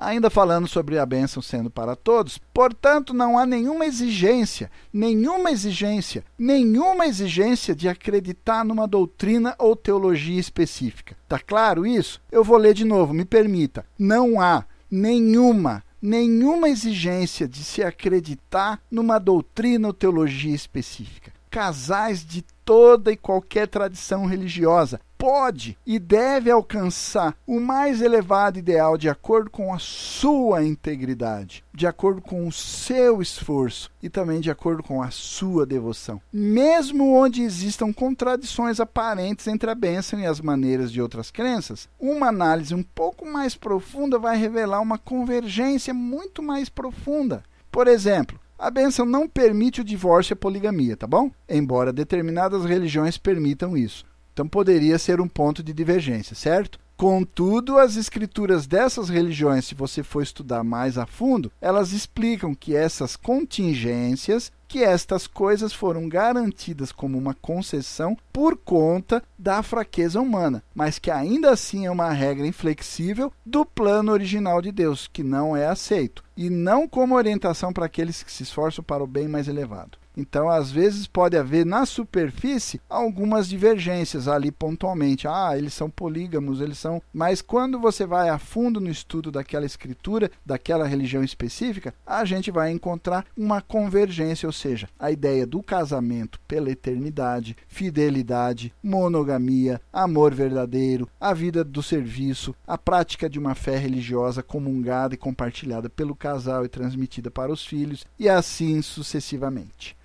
[0.00, 6.24] Ainda falando sobre a bênção sendo para todos, portanto, não há nenhuma exigência, nenhuma exigência,
[6.38, 11.14] nenhuma exigência de acreditar numa doutrina ou teologia específica.
[11.28, 12.20] Tá claro isso?
[12.32, 13.84] Eu vou ler de novo, me permita.
[13.98, 21.30] Não há nenhuma nenhuma exigência de se acreditar numa doutrina ou teologia específica.
[21.50, 28.96] Casais de toda e qualquer tradição religiosa pode e deve alcançar o mais elevado ideal
[28.96, 34.50] de acordo com a sua integridade, de acordo com o seu esforço e também de
[34.50, 36.22] acordo com a sua devoção.
[36.32, 42.28] Mesmo onde existam contradições aparentes entre a bênção e as maneiras de outras crenças, uma
[42.28, 47.42] análise um pouco mais profunda vai revelar uma convergência muito mais profunda.
[47.70, 51.30] Por exemplo, a bênção não permite o divórcio e a poligamia, tá bom?
[51.48, 54.04] Embora determinadas religiões permitam isso.
[54.40, 56.80] Então poderia ser um ponto de divergência, certo?
[56.96, 62.74] Contudo, as escrituras dessas religiões, se você for estudar mais a fundo, elas explicam que
[62.74, 70.62] essas contingências, que estas coisas foram garantidas como uma concessão por conta da fraqueza humana,
[70.74, 75.54] mas que ainda assim é uma regra inflexível do plano original de Deus, que não
[75.54, 79.48] é aceito, e não como orientação para aqueles que se esforçam para o bem mais
[79.48, 79.99] elevado.
[80.16, 85.28] Então, às vezes, pode haver na superfície algumas divergências ali pontualmente.
[85.28, 87.00] Ah, eles são polígamos, eles são.
[87.12, 92.50] Mas quando você vai a fundo no estudo daquela escritura, daquela religião específica, a gente
[92.50, 100.34] vai encontrar uma convergência, ou seja, a ideia do casamento pela eternidade, fidelidade, monogamia, amor
[100.34, 106.14] verdadeiro, a vida do serviço, a prática de uma fé religiosa comungada e compartilhada pelo
[106.14, 109.96] casal e transmitida para os filhos, e assim sucessivamente.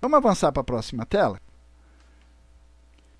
[0.00, 1.40] Vamos avançar para a próxima tela?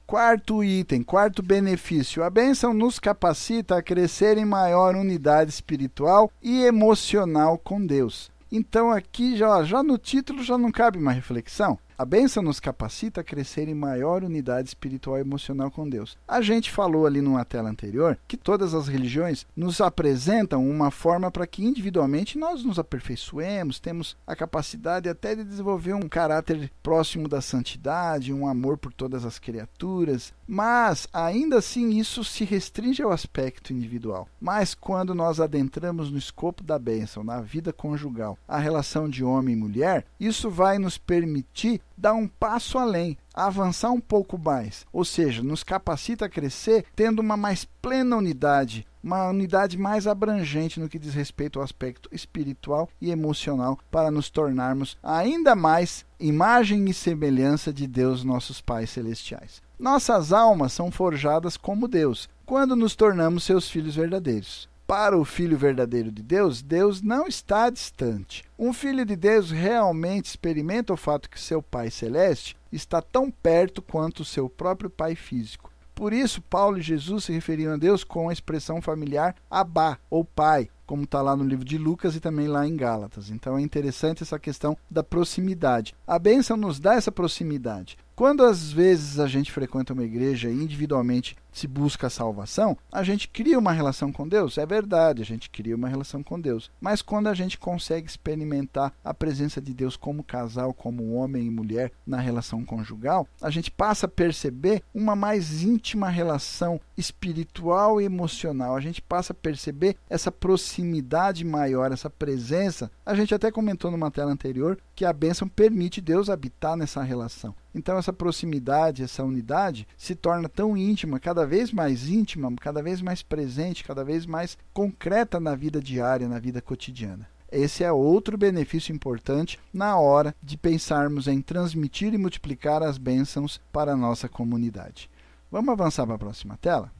[0.06, 2.22] Quarto item, quarto benefício.
[2.22, 8.30] A bênção nos capacita a crescer em maior unidade espiritual e emocional com Deus.
[8.52, 11.76] Então, aqui já, já no título já não cabe uma reflexão.
[11.98, 16.18] A bênção nos capacita a crescer em maior unidade espiritual e emocional com Deus.
[16.28, 21.30] A gente falou ali numa tela anterior que todas as religiões nos apresentam uma forma
[21.30, 27.28] para que individualmente nós nos aperfeiçoemos, temos a capacidade até de desenvolver um caráter próximo
[27.28, 33.10] da santidade, um amor por todas as criaturas, mas ainda assim isso se restringe ao
[33.10, 34.28] aspecto individual.
[34.38, 39.54] Mas quando nós adentramos no escopo da bênção, na vida conjugal, a relação de homem
[39.54, 45.04] e mulher, isso vai nos permitir dar um passo além, avançar um pouco mais, ou
[45.04, 50.88] seja, nos capacita a crescer tendo uma mais plena unidade, uma unidade mais abrangente no
[50.88, 56.94] que diz respeito ao aspecto espiritual e emocional, para nos tornarmos ainda mais imagem e
[56.94, 59.62] semelhança de Deus, nossos pais celestiais.
[59.78, 65.58] Nossas almas são forjadas como Deus, quando nos tornamos seus filhos verdadeiros para o Filho
[65.58, 68.44] verdadeiro de Deus, Deus não está distante.
[68.56, 73.82] Um filho de Deus realmente experimenta o fato que seu Pai Celeste está tão perto
[73.82, 75.72] quanto seu próprio Pai físico.
[75.94, 80.24] Por isso, Paulo e Jesus se referiam a Deus com a expressão familiar Abá, ou
[80.24, 83.30] Pai, como está lá no livro de Lucas e também lá em Gálatas.
[83.30, 85.94] Então é interessante essa questão da proximidade.
[86.06, 87.98] A bênção nos dá essa proximidade.
[88.16, 93.02] Quando às vezes a gente frequenta uma igreja e individualmente se busca a salvação, a
[93.02, 94.56] gente cria uma relação com Deus.
[94.56, 96.70] É verdade, a gente cria uma relação com Deus.
[96.80, 101.50] Mas quando a gente consegue experimentar a presença de Deus como casal, como homem e
[101.50, 108.04] mulher na relação conjugal, a gente passa a perceber uma mais íntima relação espiritual e
[108.04, 108.74] emocional.
[108.74, 112.90] A gente passa a perceber essa proximidade maior, essa presença.
[113.04, 117.54] A gente até comentou numa tela anterior que a bênção permite Deus habitar nessa relação.
[117.74, 123.02] Então, essa proximidade, essa unidade se torna tão íntima, cada vez mais íntima, cada vez
[123.02, 127.28] mais presente, cada vez mais concreta na vida diária, na vida cotidiana.
[127.50, 133.60] Esse é outro benefício importante na hora de pensarmos em transmitir e multiplicar as bênçãos
[133.72, 135.08] para a nossa comunidade.
[135.56, 136.92] Vamos avançar para a próxima tela?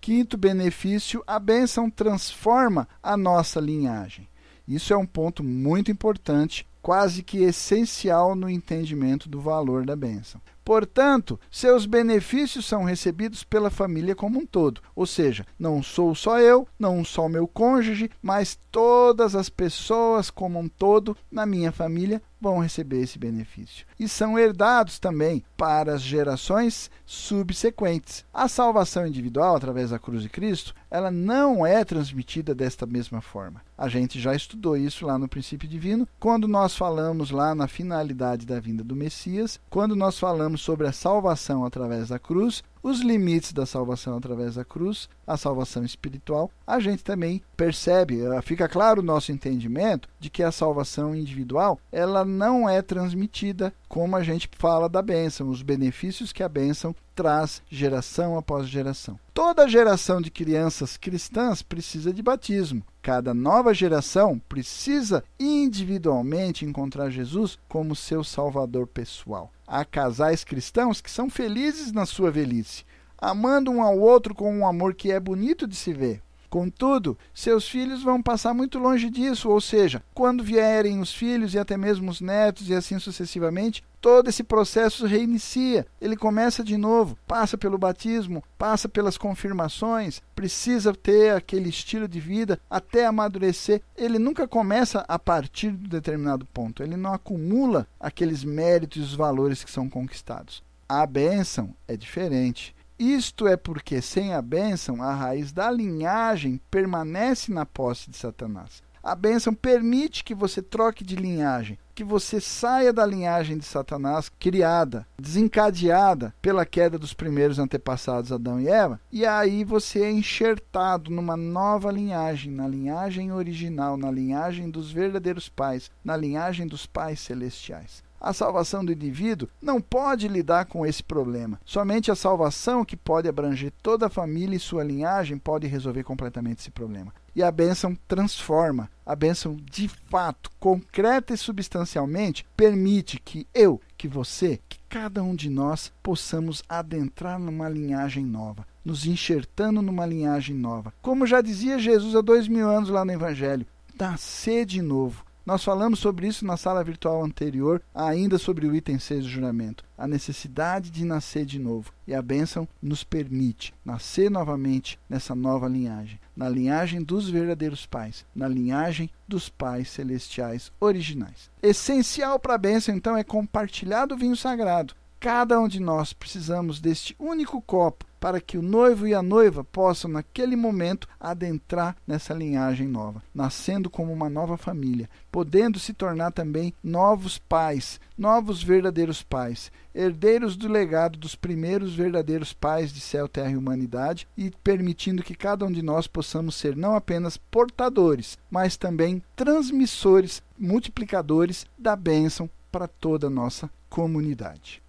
[0.00, 4.28] Quinto benefício, a bênção transforma a nossa linhagem.
[4.66, 10.40] Isso é um ponto muito importante, quase que essencial no entendimento do valor da bênção.
[10.64, 14.80] Portanto, seus benefícios são recebidos pela família como um todo.
[14.96, 20.30] Ou seja, não sou só eu, não só o meu cônjuge, mas todas as pessoas
[20.30, 23.86] como um todo na minha família vão receber esse benefício.
[23.98, 28.24] E são herdados também para as gerações subsequentes.
[28.32, 33.62] A salvação individual através da cruz de Cristo, ela não é transmitida desta mesma forma.
[33.76, 38.44] A gente já estudou isso lá no princípio divino, quando nós falamos lá na finalidade
[38.44, 43.52] da vinda do Messias, quando nós falamos sobre a salvação através da cruz, os limites
[43.52, 49.00] da salvação através da cruz, a salvação espiritual, a gente também percebe, eh, fica claro
[49.00, 54.48] o nosso entendimento de que a salvação individual, ela não é transmitida como a gente
[54.58, 59.18] fala da bênção, os benefícios que a bênção traz geração após geração.
[59.34, 62.84] Toda geração de crianças cristãs precisa de batismo.
[63.02, 69.50] Cada nova geração precisa individualmente encontrar Jesus como seu salvador pessoal.
[69.66, 72.84] Há casais cristãos que são felizes na sua velhice,
[73.20, 76.22] amando um ao outro com um amor que é bonito de se ver.
[76.50, 81.58] Contudo, seus filhos vão passar muito longe disso, ou seja, quando vierem os filhos e
[81.58, 85.86] até mesmo os netos e assim sucessivamente, todo esse processo reinicia.
[86.00, 92.18] Ele começa de novo, passa pelo batismo, passa pelas confirmações, precisa ter aquele estilo de
[92.18, 93.82] vida até amadurecer.
[93.96, 99.04] Ele nunca começa a partir de um determinado ponto, ele não acumula aqueles méritos e
[99.04, 100.62] os valores que são conquistados.
[100.88, 102.74] A bênção é diferente.
[102.98, 108.82] Isto é porque, sem a bênção, a raiz da linhagem permanece na posse de Satanás.
[109.00, 114.28] A bênção permite que você troque de linhagem, que você saia da linhagem de Satanás
[114.28, 121.10] criada, desencadeada pela queda dos primeiros antepassados Adão e Eva, e aí você é enxertado
[121.10, 127.20] numa nova linhagem, na linhagem original, na linhagem dos verdadeiros pais, na linhagem dos pais
[127.20, 128.02] celestiais.
[128.20, 131.60] A salvação do indivíduo não pode lidar com esse problema.
[131.64, 136.58] Somente a salvação, que pode abranger toda a família e sua linhagem, pode resolver completamente
[136.58, 137.12] esse problema.
[137.34, 138.90] E a bênção transforma.
[139.06, 145.36] A bênção, de fato, concreta e substancialmente, permite que eu, que você, que cada um
[145.36, 150.92] de nós possamos adentrar numa linhagem nova, nos enxertando numa linhagem nova.
[151.00, 153.66] Como já dizia Jesus há dois mil anos lá no Evangelho,
[153.96, 158.98] nascer de novo nós falamos sobre isso na sala virtual anterior, ainda sobre o item
[158.98, 159.82] 6 do juramento.
[159.96, 161.90] A necessidade de nascer de novo.
[162.06, 166.20] E a bênção nos permite nascer novamente nessa nova linhagem.
[166.36, 168.26] Na linhagem dos verdadeiros pais.
[168.34, 171.50] Na linhagem dos pais celestiais originais.
[171.62, 174.94] Essencial para a bênção, então, é compartilhar do vinho sagrado.
[175.18, 179.62] Cada um de nós precisamos deste único copo para que o noivo e a noiva
[179.64, 186.32] possam, naquele momento, adentrar nessa linhagem nova, nascendo como uma nova família, podendo se tornar
[186.32, 193.28] também novos pais, novos verdadeiros pais, herdeiros do legado dos primeiros verdadeiros pais de céu,
[193.28, 198.38] terra e humanidade, e permitindo que cada um de nós possamos ser não apenas portadores,
[198.50, 204.82] mas também transmissores, multiplicadores da bênção para toda a nossa comunidade.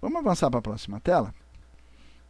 [0.00, 1.34] Vamos avançar para a próxima tela?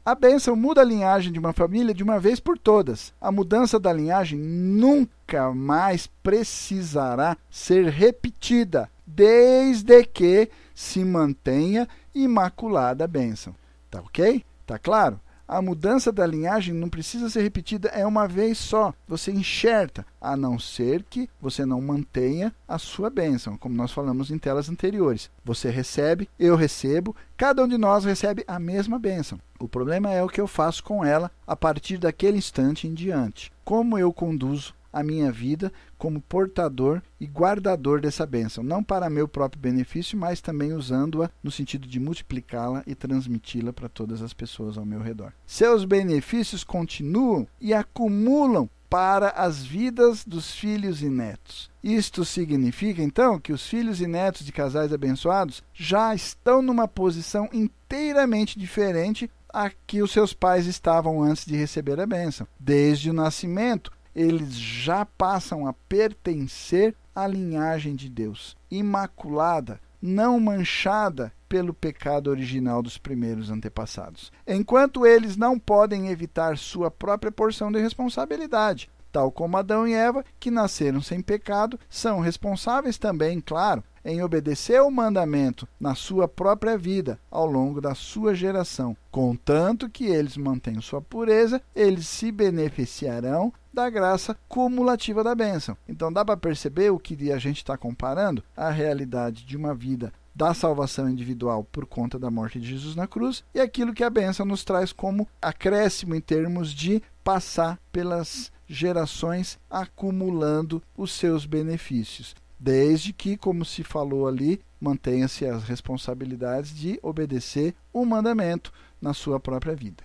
[0.07, 3.14] A bênção muda a linhagem de uma família de uma vez por todas.
[3.18, 13.09] A mudança da linhagem nunca mais precisará ser repetida, desde que se mantenha imaculada a
[13.09, 13.55] bênção.
[13.90, 14.44] Tá ok?
[14.66, 15.18] Tá claro?
[15.47, 18.95] A mudança da linhagem não precisa ser repetida, é uma vez só.
[19.07, 24.30] Você enxerta, a não ser que você não mantenha a sua bênção, como nós falamos
[24.30, 25.30] em telas anteriores.
[25.45, 29.38] Você recebe, eu recebo, cada um de nós recebe a mesma bênção.
[29.61, 33.53] O problema é o que eu faço com ela a partir daquele instante em diante.
[33.64, 39.26] Como eu conduzo a minha vida como portador e guardador dessa bênção, não para meu
[39.26, 44.78] próprio benefício, mas também usando-a no sentido de multiplicá-la e transmiti-la para todas as pessoas
[44.78, 45.32] ao meu redor.
[45.45, 51.68] Seus benefícios continuam e acumulam para as vidas dos filhos e netos.
[51.82, 57.49] Isto significa então que os filhos e netos de casais abençoados já estão numa posição
[57.53, 62.47] inteiramente diferente a que os seus pais estavam antes de receber a bênção.
[62.59, 71.32] Desde o nascimento, eles já passam a pertencer à linhagem de Deus, imaculada, não manchada
[71.48, 74.32] pelo pecado original dos primeiros antepassados.
[74.46, 80.24] Enquanto eles não podem evitar sua própria porção de responsabilidade, tal como Adão e Eva,
[80.40, 86.76] que nasceram sem pecado, são responsáveis também, claro, em obedecer o mandamento na sua própria
[86.76, 88.96] vida ao longo da sua geração.
[89.12, 95.76] Contanto que eles mantenham sua pureza, eles se beneficiarão da graça cumulativa da bênção.
[95.88, 98.42] Então dá para perceber o que a gente está comparando?
[98.56, 103.06] A realidade de uma vida da salvação individual por conta da morte de Jesus na
[103.06, 108.52] cruz e aquilo que a bênção nos traz como acréscimo em termos de passar pelas
[108.74, 116.98] gerações acumulando os seus benefícios desde que, como se falou ali, mantenha-se as responsabilidades de
[117.02, 120.02] obedecer o mandamento na sua própria vida.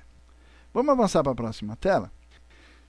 [0.74, 2.11] Vamos avançar para a próxima tela?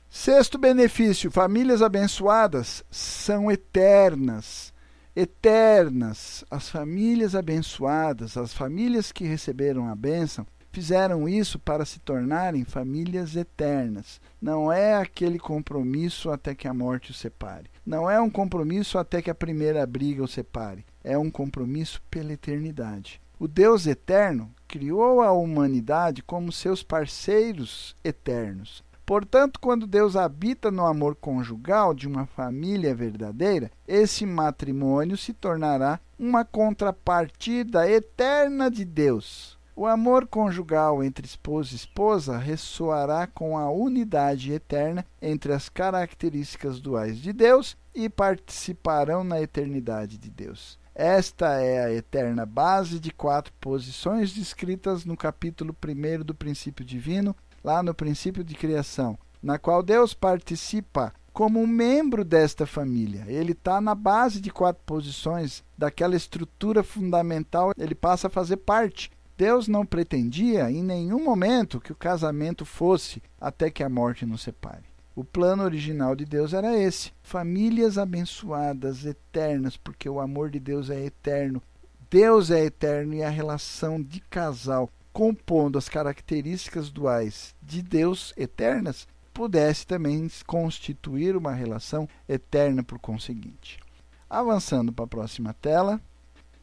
[0.08, 4.74] Sexto benefício: famílias abençoadas são eternas.
[5.14, 6.44] Eternas.
[6.50, 13.36] As famílias abençoadas, as famílias que receberam a bênção, fizeram isso para se tornarem famílias
[13.36, 14.20] eternas.
[14.40, 17.70] Não é aquele compromisso até que a morte os separe.
[17.84, 20.84] Não é um compromisso até que a primeira briga os separe.
[21.02, 23.20] É um compromisso pela eternidade.
[23.38, 28.84] O Deus eterno criou a humanidade como seus parceiros eternos.
[29.10, 35.98] Portanto, quando Deus habita no amor conjugal de uma família verdadeira, esse matrimônio se tornará
[36.16, 39.58] uma contrapartida eterna de Deus.
[39.80, 46.78] O amor conjugal entre esposo e esposa ressoará com a unidade eterna entre as características
[46.78, 50.78] duais de Deus e participarão na eternidade de Deus.
[50.94, 57.34] Esta é a eterna base de quatro posições descritas no capítulo 1 do princípio divino,
[57.64, 63.24] lá no princípio de criação, na qual Deus participa como um membro desta família.
[63.26, 69.10] Ele está na base de quatro posições daquela estrutura fundamental, ele passa a fazer parte
[69.40, 74.42] Deus não pretendia em nenhum momento que o casamento fosse até que a morte nos
[74.42, 74.84] separe.
[75.16, 80.90] O plano original de Deus era esse: famílias abençoadas, eternas, porque o amor de Deus
[80.90, 81.62] é eterno.
[82.10, 89.08] Deus é eterno e a relação de casal, compondo as características duais de Deus eternas,
[89.32, 93.80] pudesse também constituir uma relação eterna por conseguinte.
[94.28, 95.98] Avançando para a próxima tela.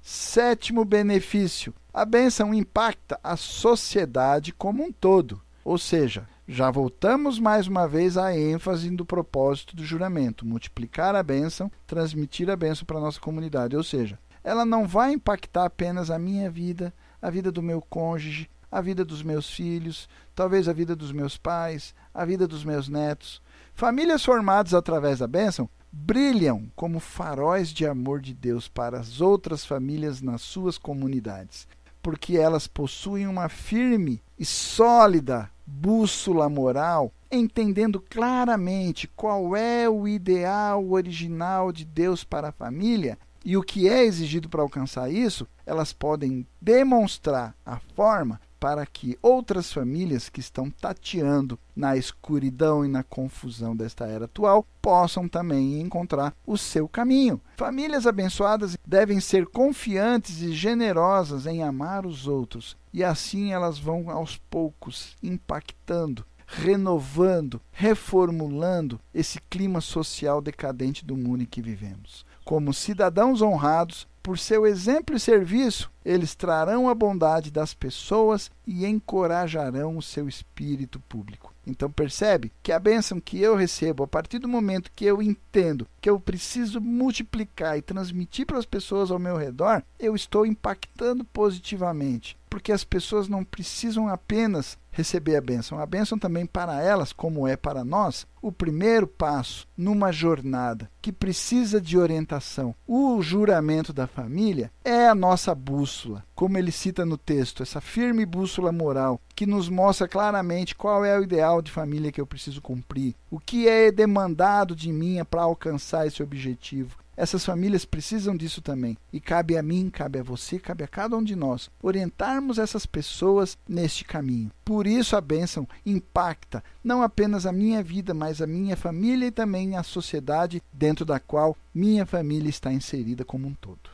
[0.10, 5.42] Sétimo benefício: a bênção impacta a sociedade como um todo.
[5.66, 11.22] Ou seja, já voltamos mais uma vez à ênfase do propósito do juramento: multiplicar a
[11.22, 13.76] bênção, transmitir a bênção para a nossa comunidade.
[13.76, 18.50] Ou seja, ela não vai impactar apenas a minha vida, a vida do meu cônjuge,
[18.72, 22.88] a vida dos meus filhos, talvez a vida dos meus pais, a vida dos meus
[22.88, 23.42] netos.
[23.74, 29.66] Famílias formadas através da bênção brilham como faróis de amor de Deus para as outras
[29.66, 31.68] famílias nas suas comunidades,
[32.02, 40.90] porque elas possuem uma firme e sólida bússola moral, entendendo claramente qual é o ideal
[40.92, 45.94] original de Deus para a família e o que é exigido para alcançar isso, elas
[45.94, 53.04] podem demonstrar a forma para que outras famílias que estão tateando na escuridão e na
[53.04, 57.42] confusão desta era atual possam também encontrar o seu caminho.
[57.56, 64.10] Famílias abençoadas devem ser confiantes e generosas em amar os outros, e assim elas vão
[64.10, 72.26] aos poucos impactando renovando, reformulando esse clima social decadente do mundo em que vivemos.
[72.46, 78.86] Como cidadãos honrados, por seu exemplo e serviço, eles trarão a bondade das pessoas e
[78.86, 81.54] encorajarão o seu espírito público.
[81.66, 85.88] Então percebe que a bênção que eu recebo, a partir do momento que eu entendo
[86.02, 91.24] que eu preciso multiplicar e transmitir para as pessoas ao meu redor, eu estou impactando
[91.24, 95.80] positivamente porque as pessoas não precisam apenas receber a bênção.
[95.80, 101.12] A bênção também para elas, como é para nós, o primeiro passo numa jornada que
[101.12, 102.74] precisa de orientação.
[102.88, 108.26] O juramento da família é a nossa bússola, como ele cita no texto, essa firme
[108.26, 112.60] bússola moral que nos mostra claramente qual é o ideal de família que eu preciso
[112.60, 116.98] cumprir, o que é demandado de mim para alcançar esse objetivo.
[117.18, 118.96] Essas famílias precisam disso também.
[119.12, 122.86] E cabe a mim, cabe a você, cabe a cada um de nós orientarmos essas
[122.86, 124.52] pessoas neste caminho.
[124.64, 129.32] Por isso a bênção impacta não apenas a minha vida, mas a minha família e
[129.32, 133.90] também a sociedade dentro da qual minha família está inserida como um todo.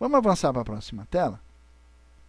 [0.00, 1.40] Vamos avançar para a próxima tela?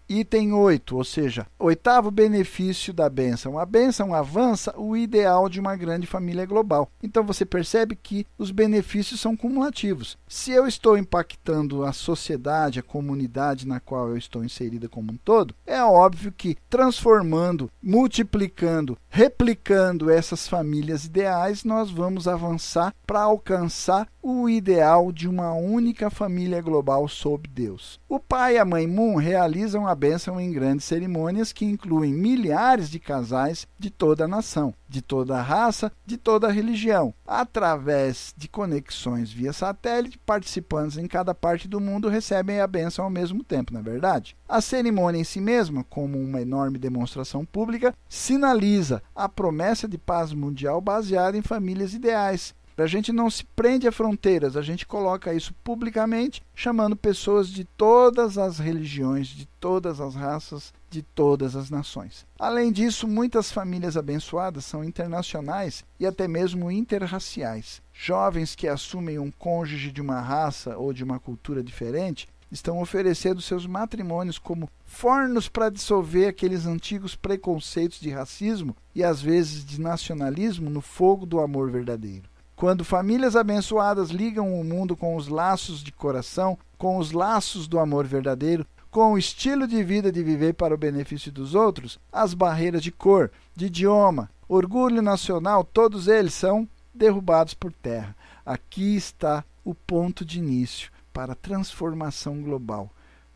[0.09, 3.59] Item 8, ou seja, oitavo benefício da bênção.
[3.59, 6.89] A bênção avança o ideal de uma grande família global.
[7.03, 10.17] Então você percebe que os benefícios são cumulativos.
[10.29, 15.17] Se eu estou impactando a sociedade, a comunidade na qual eu estou inserida como um
[15.17, 24.09] todo, é óbvio que transformando, multiplicando, replicando essas famílias ideais, nós vamos avançar para alcançar
[24.21, 27.97] o ideal de uma única família global sob Deus.
[28.09, 32.89] O pai e a mãe Moon realizam a bênção em grandes cerimônias que incluem milhares
[32.89, 37.13] de casais de toda a nação, de toda a raça, de toda religião.
[37.25, 43.11] Através de conexões via satélite, participantes em cada parte do mundo recebem a bênção ao
[43.11, 44.35] mesmo tempo, na é verdade.
[44.47, 50.33] A cerimônia em si mesma, como uma enorme demonstração pública, sinaliza a promessa de paz
[50.33, 55.33] mundial baseada em famílias ideais, a gente não se prende a fronteiras, a gente coloca
[55.33, 61.69] isso publicamente, chamando pessoas de todas as religiões, de todas as raças, de todas as
[61.69, 62.25] nações.
[62.39, 67.81] Além disso, muitas famílias abençoadas são internacionais e até mesmo interraciais.
[67.91, 73.41] Jovens que assumem um cônjuge de uma raça ou de uma cultura diferente estão oferecendo
[73.41, 79.81] seus matrimônios como fornos para dissolver aqueles antigos preconceitos de racismo e às vezes de
[79.81, 82.29] nacionalismo no fogo do amor verdadeiro.
[82.57, 87.77] Quando famílias abençoadas ligam o mundo com os laços de coração, com os laços do
[87.77, 92.33] amor verdadeiro, com o estilo de vida de viver para o benefício dos outros, as
[92.33, 98.15] barreiras de cor, de idioma, orgulho nacional, todos eles são derrubados por terra.
[98.43, 102.89] Aqui está o ponto de início para a transformação global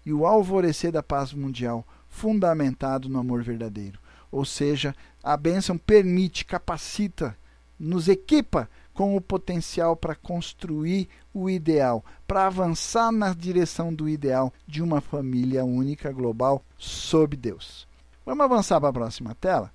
[0.03, 3.99] e o alvorecer da paz mundial, fundamentado no amor verdadeiro.
[4.31, 7.37] Ou seja, a bênção permite, capacita,
[7.79, 8.67] nos equipa
[9.01, 15.01] com o potencial para construir o ideal, para avançar na direção do ideal de uma
[15.01, 17.87] família única global sob Deus.
[18.23, 19.71] Vamos avançar para a próxima tela?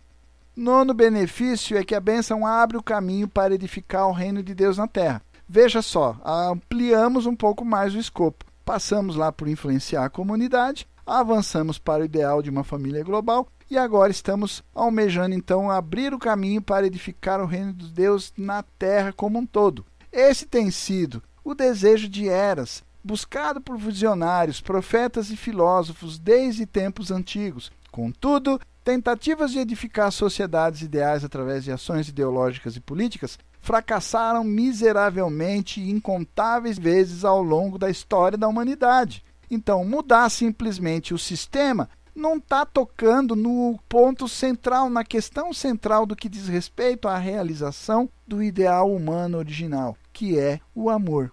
[0.55, 4.79] Nono benefício é que a bênção abre o caminho para edificar o reino de Deus
[4.79, 5.21] na terra.
[5.49, 8.45] Veja só, ampliamos um pouco mais o escopo.
[8.65, 13.77] Passamos lá por influenciar a comunidade, avançamos para o ideal de uma família global e
[13.77, 19.13] agora estamos almejando então abrir o caminho para edificar o reino de Deus na terra
[19.13, 19.85] como um todo.
[20.13, 27.11] Esse tem sido o desejo de eras, buscado por visionários, profetas e filósofos desde tempos
[27.11, 27.71] antigos.
[27.91, 36.79] Contudo, tentativas de edificar sociedades ideais através de ações ideológicas e políticas fracassaram miseravelmente incontáveis
[36.79, 39.25] vezes ao longo da história da humanidade.
[39.51, 46.17] Então, mudar simplesmente o sistema não está tocando no ponto central, na questão central do
[46.17, 51.31] que diz respeito à realização do ideal humano original, que é o amor.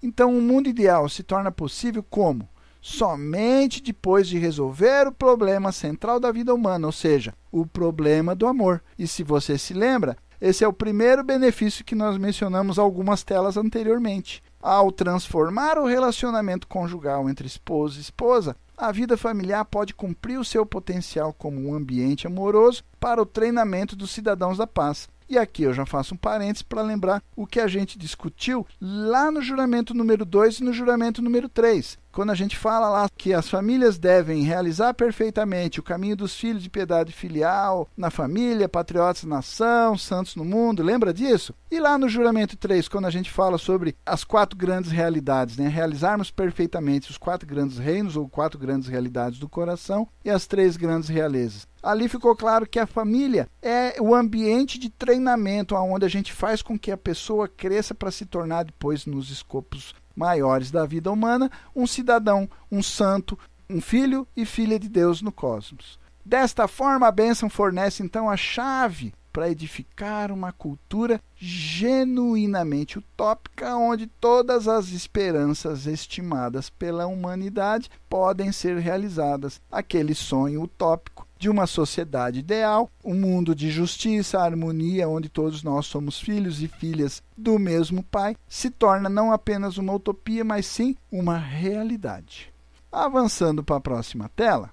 [0.00, 2.48] Então, o mundo ideal se torna possível como?
[2.80, 8.46] Somente depois de resolver o problema central da vida humana, ou seja, o problema do
[8.46, 8.82] amor.
[8.98, 13.56] E se você se lembra, esse é o primeiro benefício que nós mencionamos algumas telas
[13.56, 14.42] anteriormente.
[14.60, 20.44] Ao transformar o relacionamento conjugal entre esposo e esposa, a vida familiar pode cumprir o
[20.44, 25.08] seu potencial como um ambiente amoroso para o treinamento dos cidadãos da paz.
[25.28, 29.30] E aqui eu já faço um parênteses para lembrar o que a gente discutiu lá
[29.30, 33.34] no juramento número 2 e no juramento número 3 quando a gente fala lá que
[33.34, 39.24] as famílias devem realizar perfeitamente o caminho dos filhos de piedade filial, na família, patriotas
[39.24, 41.52] na nação, santos no mundo, lembra disso?
[41.70, 45.66] E lá no juramento 3, quando a gente fala sobre as quatro grandes realidades, né?
[45.66, 50.76] realizarmos perfeitamente os quatro grandes reinos ou quatro grandes realidades do coração e as três
[50.76, 51.66] grandes realezas.
[51.82, 56.62] Ali ficou claro que a família é o ambiente de treinamento onde a gente faz
[56.62, 61.50] com que a pessoa cresça para se tornar depois nos escopos maiores da vida humana,
[61.74, 63.38] um cidadão, um santo,
[63.68, 65.98] um filho e filha de Deus no cosmos.
[66.24, 74.06] Desta forma, a bênção fornece então a chave para edificar uma cultura genuinamente utópica, onde
[74.06, 79.60] todas as esperanças estimadas pela humanidade podem ser realizadas.
[79.70, 85.86] Aquele sonho utópico de uma sociedade ideal, um mundo de justiça, harmonia, onde todos nós
[85.86, 90.96] somos filhos e filhas do mesmo Pai, se torna não apenas uma utopia, mas sim
[91.10, 92.52] uma realidade.
[92.90, 94.70] Avançando para a próxima tela.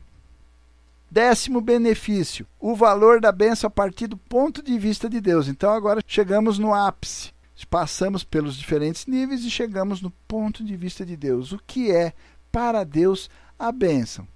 [1.09, 5.49] Décimo benefício, o valor da bênção a partir do ponto de vista de Deus.
[5.49, 7.33] Então agora chegamos no ápice.
[7.69, 11.51] Passamos pelos diferentes níveis e chegamos no ponto de vista de Deus.
[11.51, 12.13] O que é
[12.51, 14.27] para Deus a bênção?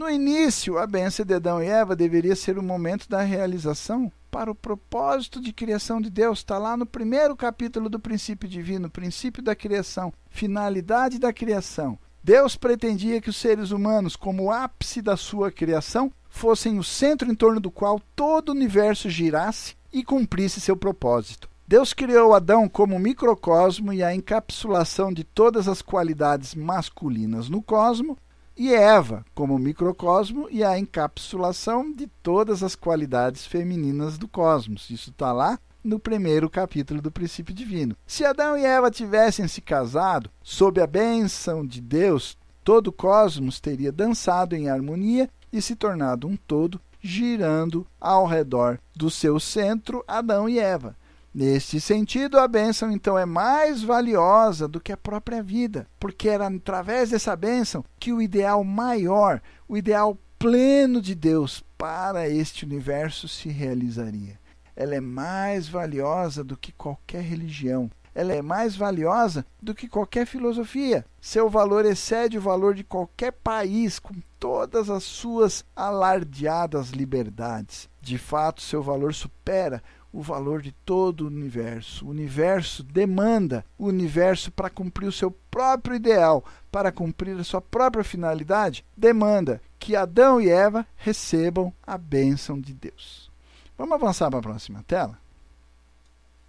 [0.00, 4.50] No início, a bênção de Adão e Eva deveria ser o momento da realização para
[4.50, 6.38] o propósito de criação de Deus.
[6.38, 11.98] Está lá no primeiro capítulo do princípio divino, princípio da criação, finalidade da criação.
[12.24, 17.34] Deus pretendia que os seres humanos, como ápice da sua criação, fossem o centro em
[17.34, 21.46] torno do qual todo o universo girasse e cumprisse seu propósito.
[21.68, 28.16] Deus criou Adão como microcosmo e a encapsulação de todas as qualidades masculinas no cosmo,
[28.62, 34.90] e Eva como microcosmo e a encapsulação de todas as qualidades femininas do cosmos.
[34.90, 37.96] Isso está lá no primeiro capítulo do princípio divino.
[38.06, 43.60] Se Adão e Eva tivessem se casado, sob a bênção de Deus, todo o cosmos
[43.60, 50.04] teria dançado em harmonia e se tornado um todo, girando ao redor do seu centro,
[50.06, 50.94] Adão e Eva.
[51.32, 56.46] Neste sentido, a bênção então é mais valiosa do que a própria vida, porque era
[56.46, 63.28] através dessa bênção que o ideal maior, o ideal pleno de Deus para este universo
[63.28, 64.40] se realizaria
[64.80, 67.90] ela é mais valiosa do que qualquer religião.
[68.14, 71.04] Ela é mais valiosa do que qualquer filosofia.
[71.20, 77.90] Seu valor excede o valor de qualquer país, com todas as suas alardeadas liberdades.
[78.00, 79.82] De fato, seu valor supera
[80.12, 82.04] o valor de todo o universo.
[82.04, 87.60] O universo demanda o universo para cumprir o seu próprio ideal, para cumprir a sua
[87.60, 93.30] própria finalidade, demanda que Adão e Eva recebam a bênção de Deus.
[93.78, 95.18] Vamos avançar para a próxima tela?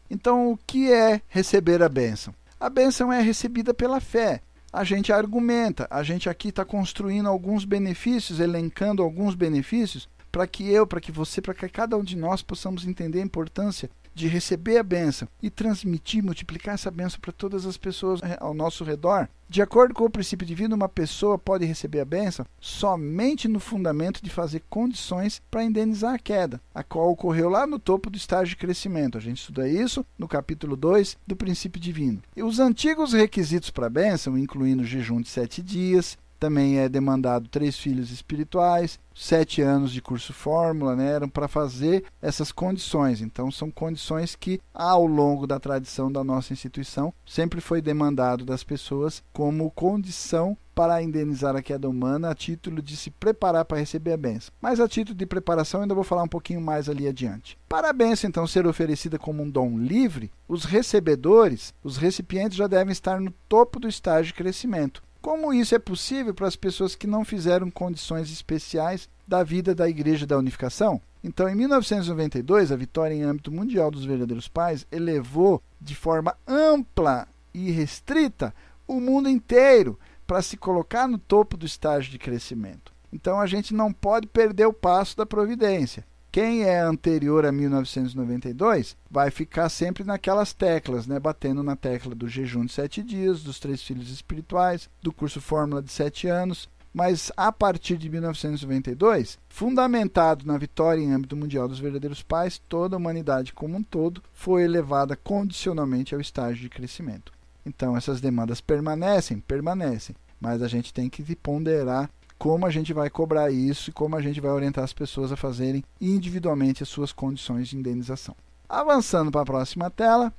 [0.09, 2.35] Então, o que é receber a bênção?
[2.59, 4.41] A bênção é recebida pela fé.
[4.73, 10.69] A gente argumenta, a gente aqui está construindo alguns benefícios, elencando alguns benefícios, para que
[10.69, 14.27] eu, para que você, para que cada um de nós possamos entender a importância de
[14.27, 18.83] receber a bênção e transmitir, multiplicar essa bênção para todas as pessoas eh, ao nosso
[18.83, 19.27] redor.
[19.47, 24.23] De acordo com o princípio divino, uma pessoa pode receber a bênção somente no fundamento
[24.23, 28.51] de fazer condições para indenizar a queda, a qual ocorreu lá no topo do estágio
[28.51, 29.17] de crescimento.
[29.17, 32.21] A gente estuda isso no capítulo 2 do princípio divino.
[32.35, 37.47] E os antigos requisitos para a bênção, incluindo jejum de sete dias, também é demandado
[37.47, 43.21] três filhos espirituais, sete anos de curso fórmula, né, eram para fazer essas condições.
[43.21, 48.63] Então, são condições que, ao longo da tradição da nossa instituição, sempre foi demandado das
[48.63, 54.13] pessoas como condição para indenizar a queda humana a título de se preparar para receber
[54.13, 54.51] a benção.
[54.59, 57.55] Mas a título de preparação, ainda vou falar um pouquinho mais ali adiante.
[57.69, 62.65] Para a benção, então, ser oferecida como um dom livre, os recebedores, os recipientes já
[62.65, 65.03] devem estar no topo do estágio de crescimento.
[65.21, 69.87] Como isso é possível para as pessoas que não fizeram condições especiais da vida da
[69.87, 70.99] Igreja da Unificação?
[71.23, 77.27] Então, em 1992, a vitória em âmbito mundial dos verdadeiros pais elevou de forma ampla
[77.53, 78.51] e restrita
[78.87, 82.91] o mundo inteiro para se colocar no topo do estágio de crescimento.
[83.13, 86.03] Então, a gente não pode perder o passo da providência.
[86.31, 91.19] Quem é anterior a 1992 vai ficar sempre naquelas teclas, né?
[91.19, 95.81] batendo na tecla do jejum de sete dias, dos três filhos espirituais, do curso Fórmula
[95.81, 96.69] de sete anos.
[96.93, 102.95] Mas a partir de 1992, fundamentado na vitória em âmbito mundial dos verdadeiros pais, toda
[102.95, 107.33] a humanidade como um todo foi elevada condicionalmente ao estágio de crescimento.
[107.65, 109.39] Então, essas demandas permanecem?
[109.39, 110.15] Permanecem.
[110.39, 112.09] Mas a gente tem que ponderar
[112.41, 115.35] como a gente vai cobrar isso e como a gente vai orientar as pessoas a
[115.35, 118.35] fazerem individualmente as suas condições de indenização.
[118.67, 120.33] Avançando para a próxima tela,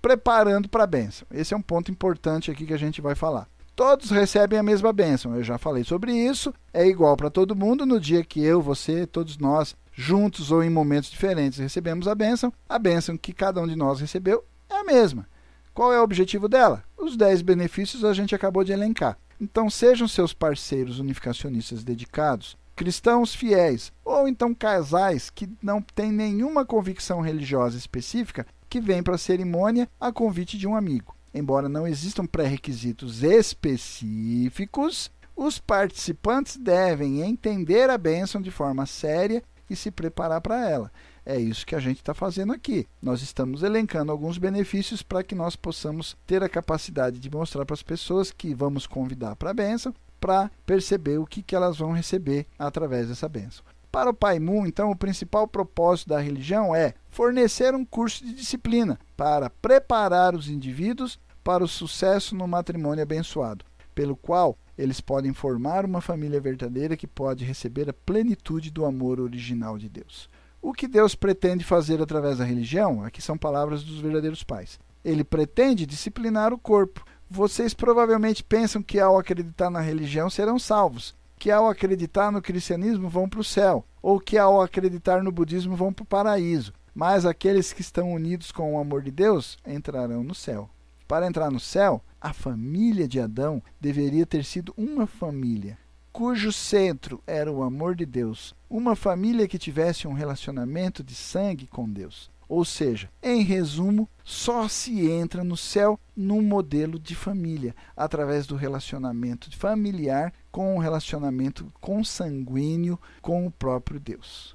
[0.00, 1.24] preparando para a bênção.
[1.30, 3.46] Esse é um ponto importante aqui que a gente vai falar.
[3.76, 5.36] Todos recebem a mesma bênção.
[5.36, 6.52] Eu já falei sobre isso.
[6.74, 7.86] É igual para todo mundo.
[7.86, 12.52] No dia que eu, você, todos nós, juntos ou em momentos diferentes, recebemos a bênção,
[12.68, 15.28] a bênção que cada um de nós recebeu é a mesma.
[15.72, 16.82] Qual é o objetivo dela?
[16.98, 19.16] Os 10 benefícios a gente acabou de elencar.
[19.42, 26.64] Então, sejam seus parceiros unificacionistas dedicados, cristãos fiéis, ou então casais que não têm nenhuma
[26.64, 31.16] convicção religiosa específica que vêm para a cerimônia a convite de um amigo.
[31.34, 39.74] Embora não existam pré-requisitos específicos, os participantes devem entender a bênção de forma séria e
[39.74, 40.92] se preparar para ela.
[41.24, 42.86] É isso que a gente está fazendo aqui.
[43.00, 47.74] Nós estamos elencando alguns benefícios para que nós possamos ter a capacidade de mostrar para
[47.74, 51.92] as pessoas que vamos convidar para a bênção, para perceber o que, que elas vão
[51.92, 53.64] receber através dessa bênção.
[53.90, 58.32] Para o Pai Mu, então, o principal propósito da religião é fornecer um curso de
[58.32, 63.64] disciplina para preparar os indivíduos para o sucesso no matrimônio abençoado,
[63.94, 69.20] pelo qual eles podem formar uma família verdadeira que pode receber a plenitude do amor
[69.20, 70.28] original de Deus.
[70.64, 73.02] O que Deus pretende fazer através da religião?
[73.02, 74.78] Aqui são palavras dos verdadeiros pais.
[75.04, 77.04] Ele pretende disciplinar o corpo.
[77.28, 83.08] Vocês provavelmente pensam que ao acreditar na religião serão salvos, que ao acreditar no cristianismo
[83.08, 86.72] vão para o céu, ou que ao acreditar no budismo vão para o paraíso.
[86.94, 90.70] Mas aqueles que estão unidos com o amor de Deus entrarão no céu.
[91.08, 95.76] Para entrar no céu, a família de Adão deveria ter sido uma família
[96.12, 101.66] cujo centro era o amor de Deus, uma família que tivesse um relacionamento de sangue
[101.66, 102.30] com Deus.
[102.48, 108.56] Ou seja, em resumo, só se entra no céu num modelo de família, através do
[108.56, 114.54] relacionamento familiar com o um relacionamento consanguíneo com o próprio Deus.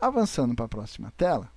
[0.00, 1.50] Avançando para a próxima tela.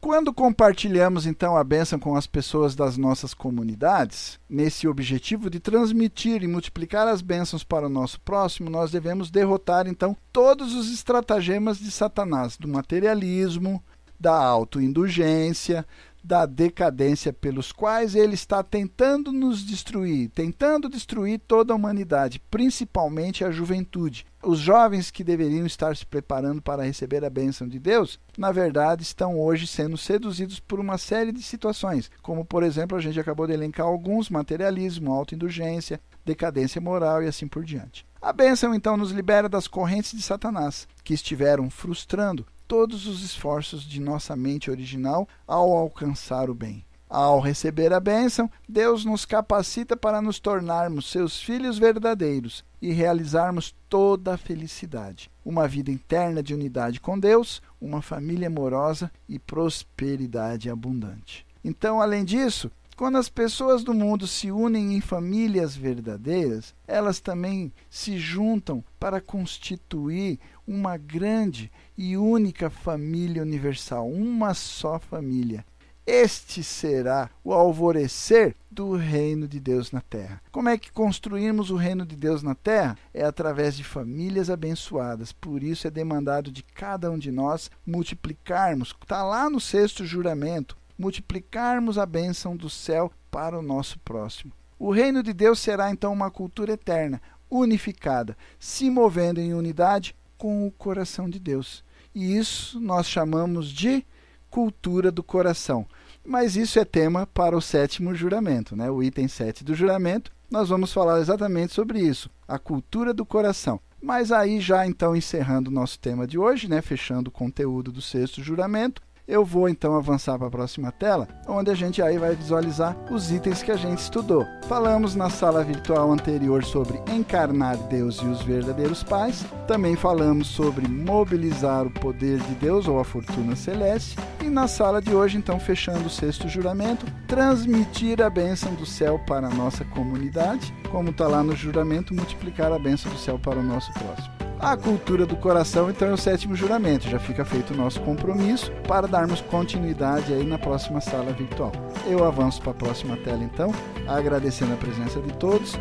[0.00, 6.44] Quando compartilhamos então a bênção com as pessoas das nossas comunidades, nesse objetivo de transmitir
[6.44, 11.78] e multiplicar as bênçãos para o nosso próximo, nós devemos derrotar então todos os estratagemas
[11.78, 13.82] de Satanás, do materialismo,
[14.18, 15.84] da autoindulgência,
[16.22, 23.44] da decadência pelos quais ele está tentando nos destruir, tentando destruir toda a humanidade, principalmente
[23.44, 24.26] a juventude.
[24.42, 29.02] Os jovens que deveriam estar se preparando para receber a bênção de Deus, na verdade,
[29.02, 33.46] estão hoje sendo seduzidos por uma série de situações, como por exemplo, a gente acabou
[33.46, 38.06] de elencar alguns: materialismo, autoindulgência, decadência moral e assim por diante.
[38.20, 43.82] A bênção então nos libera das correntes de Satanás, que estiveram frustrando todos os esforços
[43.82, 46.84] de nossa mente original ao alcançar o bem.
[47.08, 53.74] Ao receber a bênção, Deus nos capacita para nos tornarmos seus filhos verdadeiros e realizarmos
[53.88, 55.30] toda a felicidade.
[55.42, 61.46] Uma vida interna de unidade com Deus, uma família amorosa e prosperidade abundante.
[61.64, 67.72] Então, além disso, quando as pessoas do mundo se unem em famílias verdadeiras, elas também
[67.88, 75.64] se juntam para constituir uma grande e única família universal, uma só família.
[76.04, 80.42] Este será o alvorecer do reino de Deus na terra.
[80.50, 82.98] Como é que construímos o reino de Deus na terra?
[83.14, 85.30] É através de famílias abençoadas.
[85.30, 88.92] Por isso é demandado de cada um de nós multiplicarmos.
[89.00, 94.52] Está lá no sexto juramento multiplicarmos a bênção do céu para o nosso próximo.
[94.78, 97.20] O reino de Deus será então uma cultura eterna,
[97.50, 101.84] unificada, se movendo em unidade com o coração de Deus.
[102.14, 104.04] E isso nós chamamos de
[104.50, 105.86] cultura do coração.
[106.24, 108.90] Mas isso é tema para o sétimo juramento, né?
[108.90, 110.30] o item 7 do juramento.
[110.50, 113.80] Nós vamos falar exatamente sobre isso, a cultura do coração.
[114.00, 116.80] Mas aí, já então encerrando o nosso tema de hoje, né?
[116.80, 121.70] fechando o conteúdo do sexto juramento, eu vou então avançar para a próxima tela, onde
[121.70, 124.46] a gente aí vai visualizar os itens que a gente estudou.
[124.66, 129.44] Falamos na sala virtual anterior sobre encarnar Deus e os verdadeiros pais.
[129.66, 134.16] Também falamos sobre mobilizar o poder de Deus ou a fortuna celeste.
[134.42, 139.18] E na sala de hoje, então, fechando o sexto juramento, transmitir a bênção do céu
[139.26, 143.58] para a nossa comunidade, como está lá no juramento, multiplicar a bênção do céu para
[143.58, 144.37] o nosso próximo.
[144.60, 147.08] A cultura do coração, então, é o sétimo juramento.
[147.08, 151.70] Já fica feito o nosso compromisso para darmos continuidade aí na próxima sala virtual.
[152.06, 153.72] Eu avanço para a próxima tela, então,
[154.06, 155.78] agradecendo a presença de todos,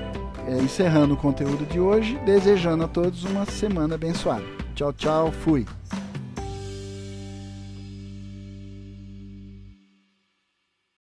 [0.48, 4.46] é, encerrando o conteúdo de hoje, desejando a todos uma semana abençoada.
[4.76, 5.66] Tchau, tchau, fui!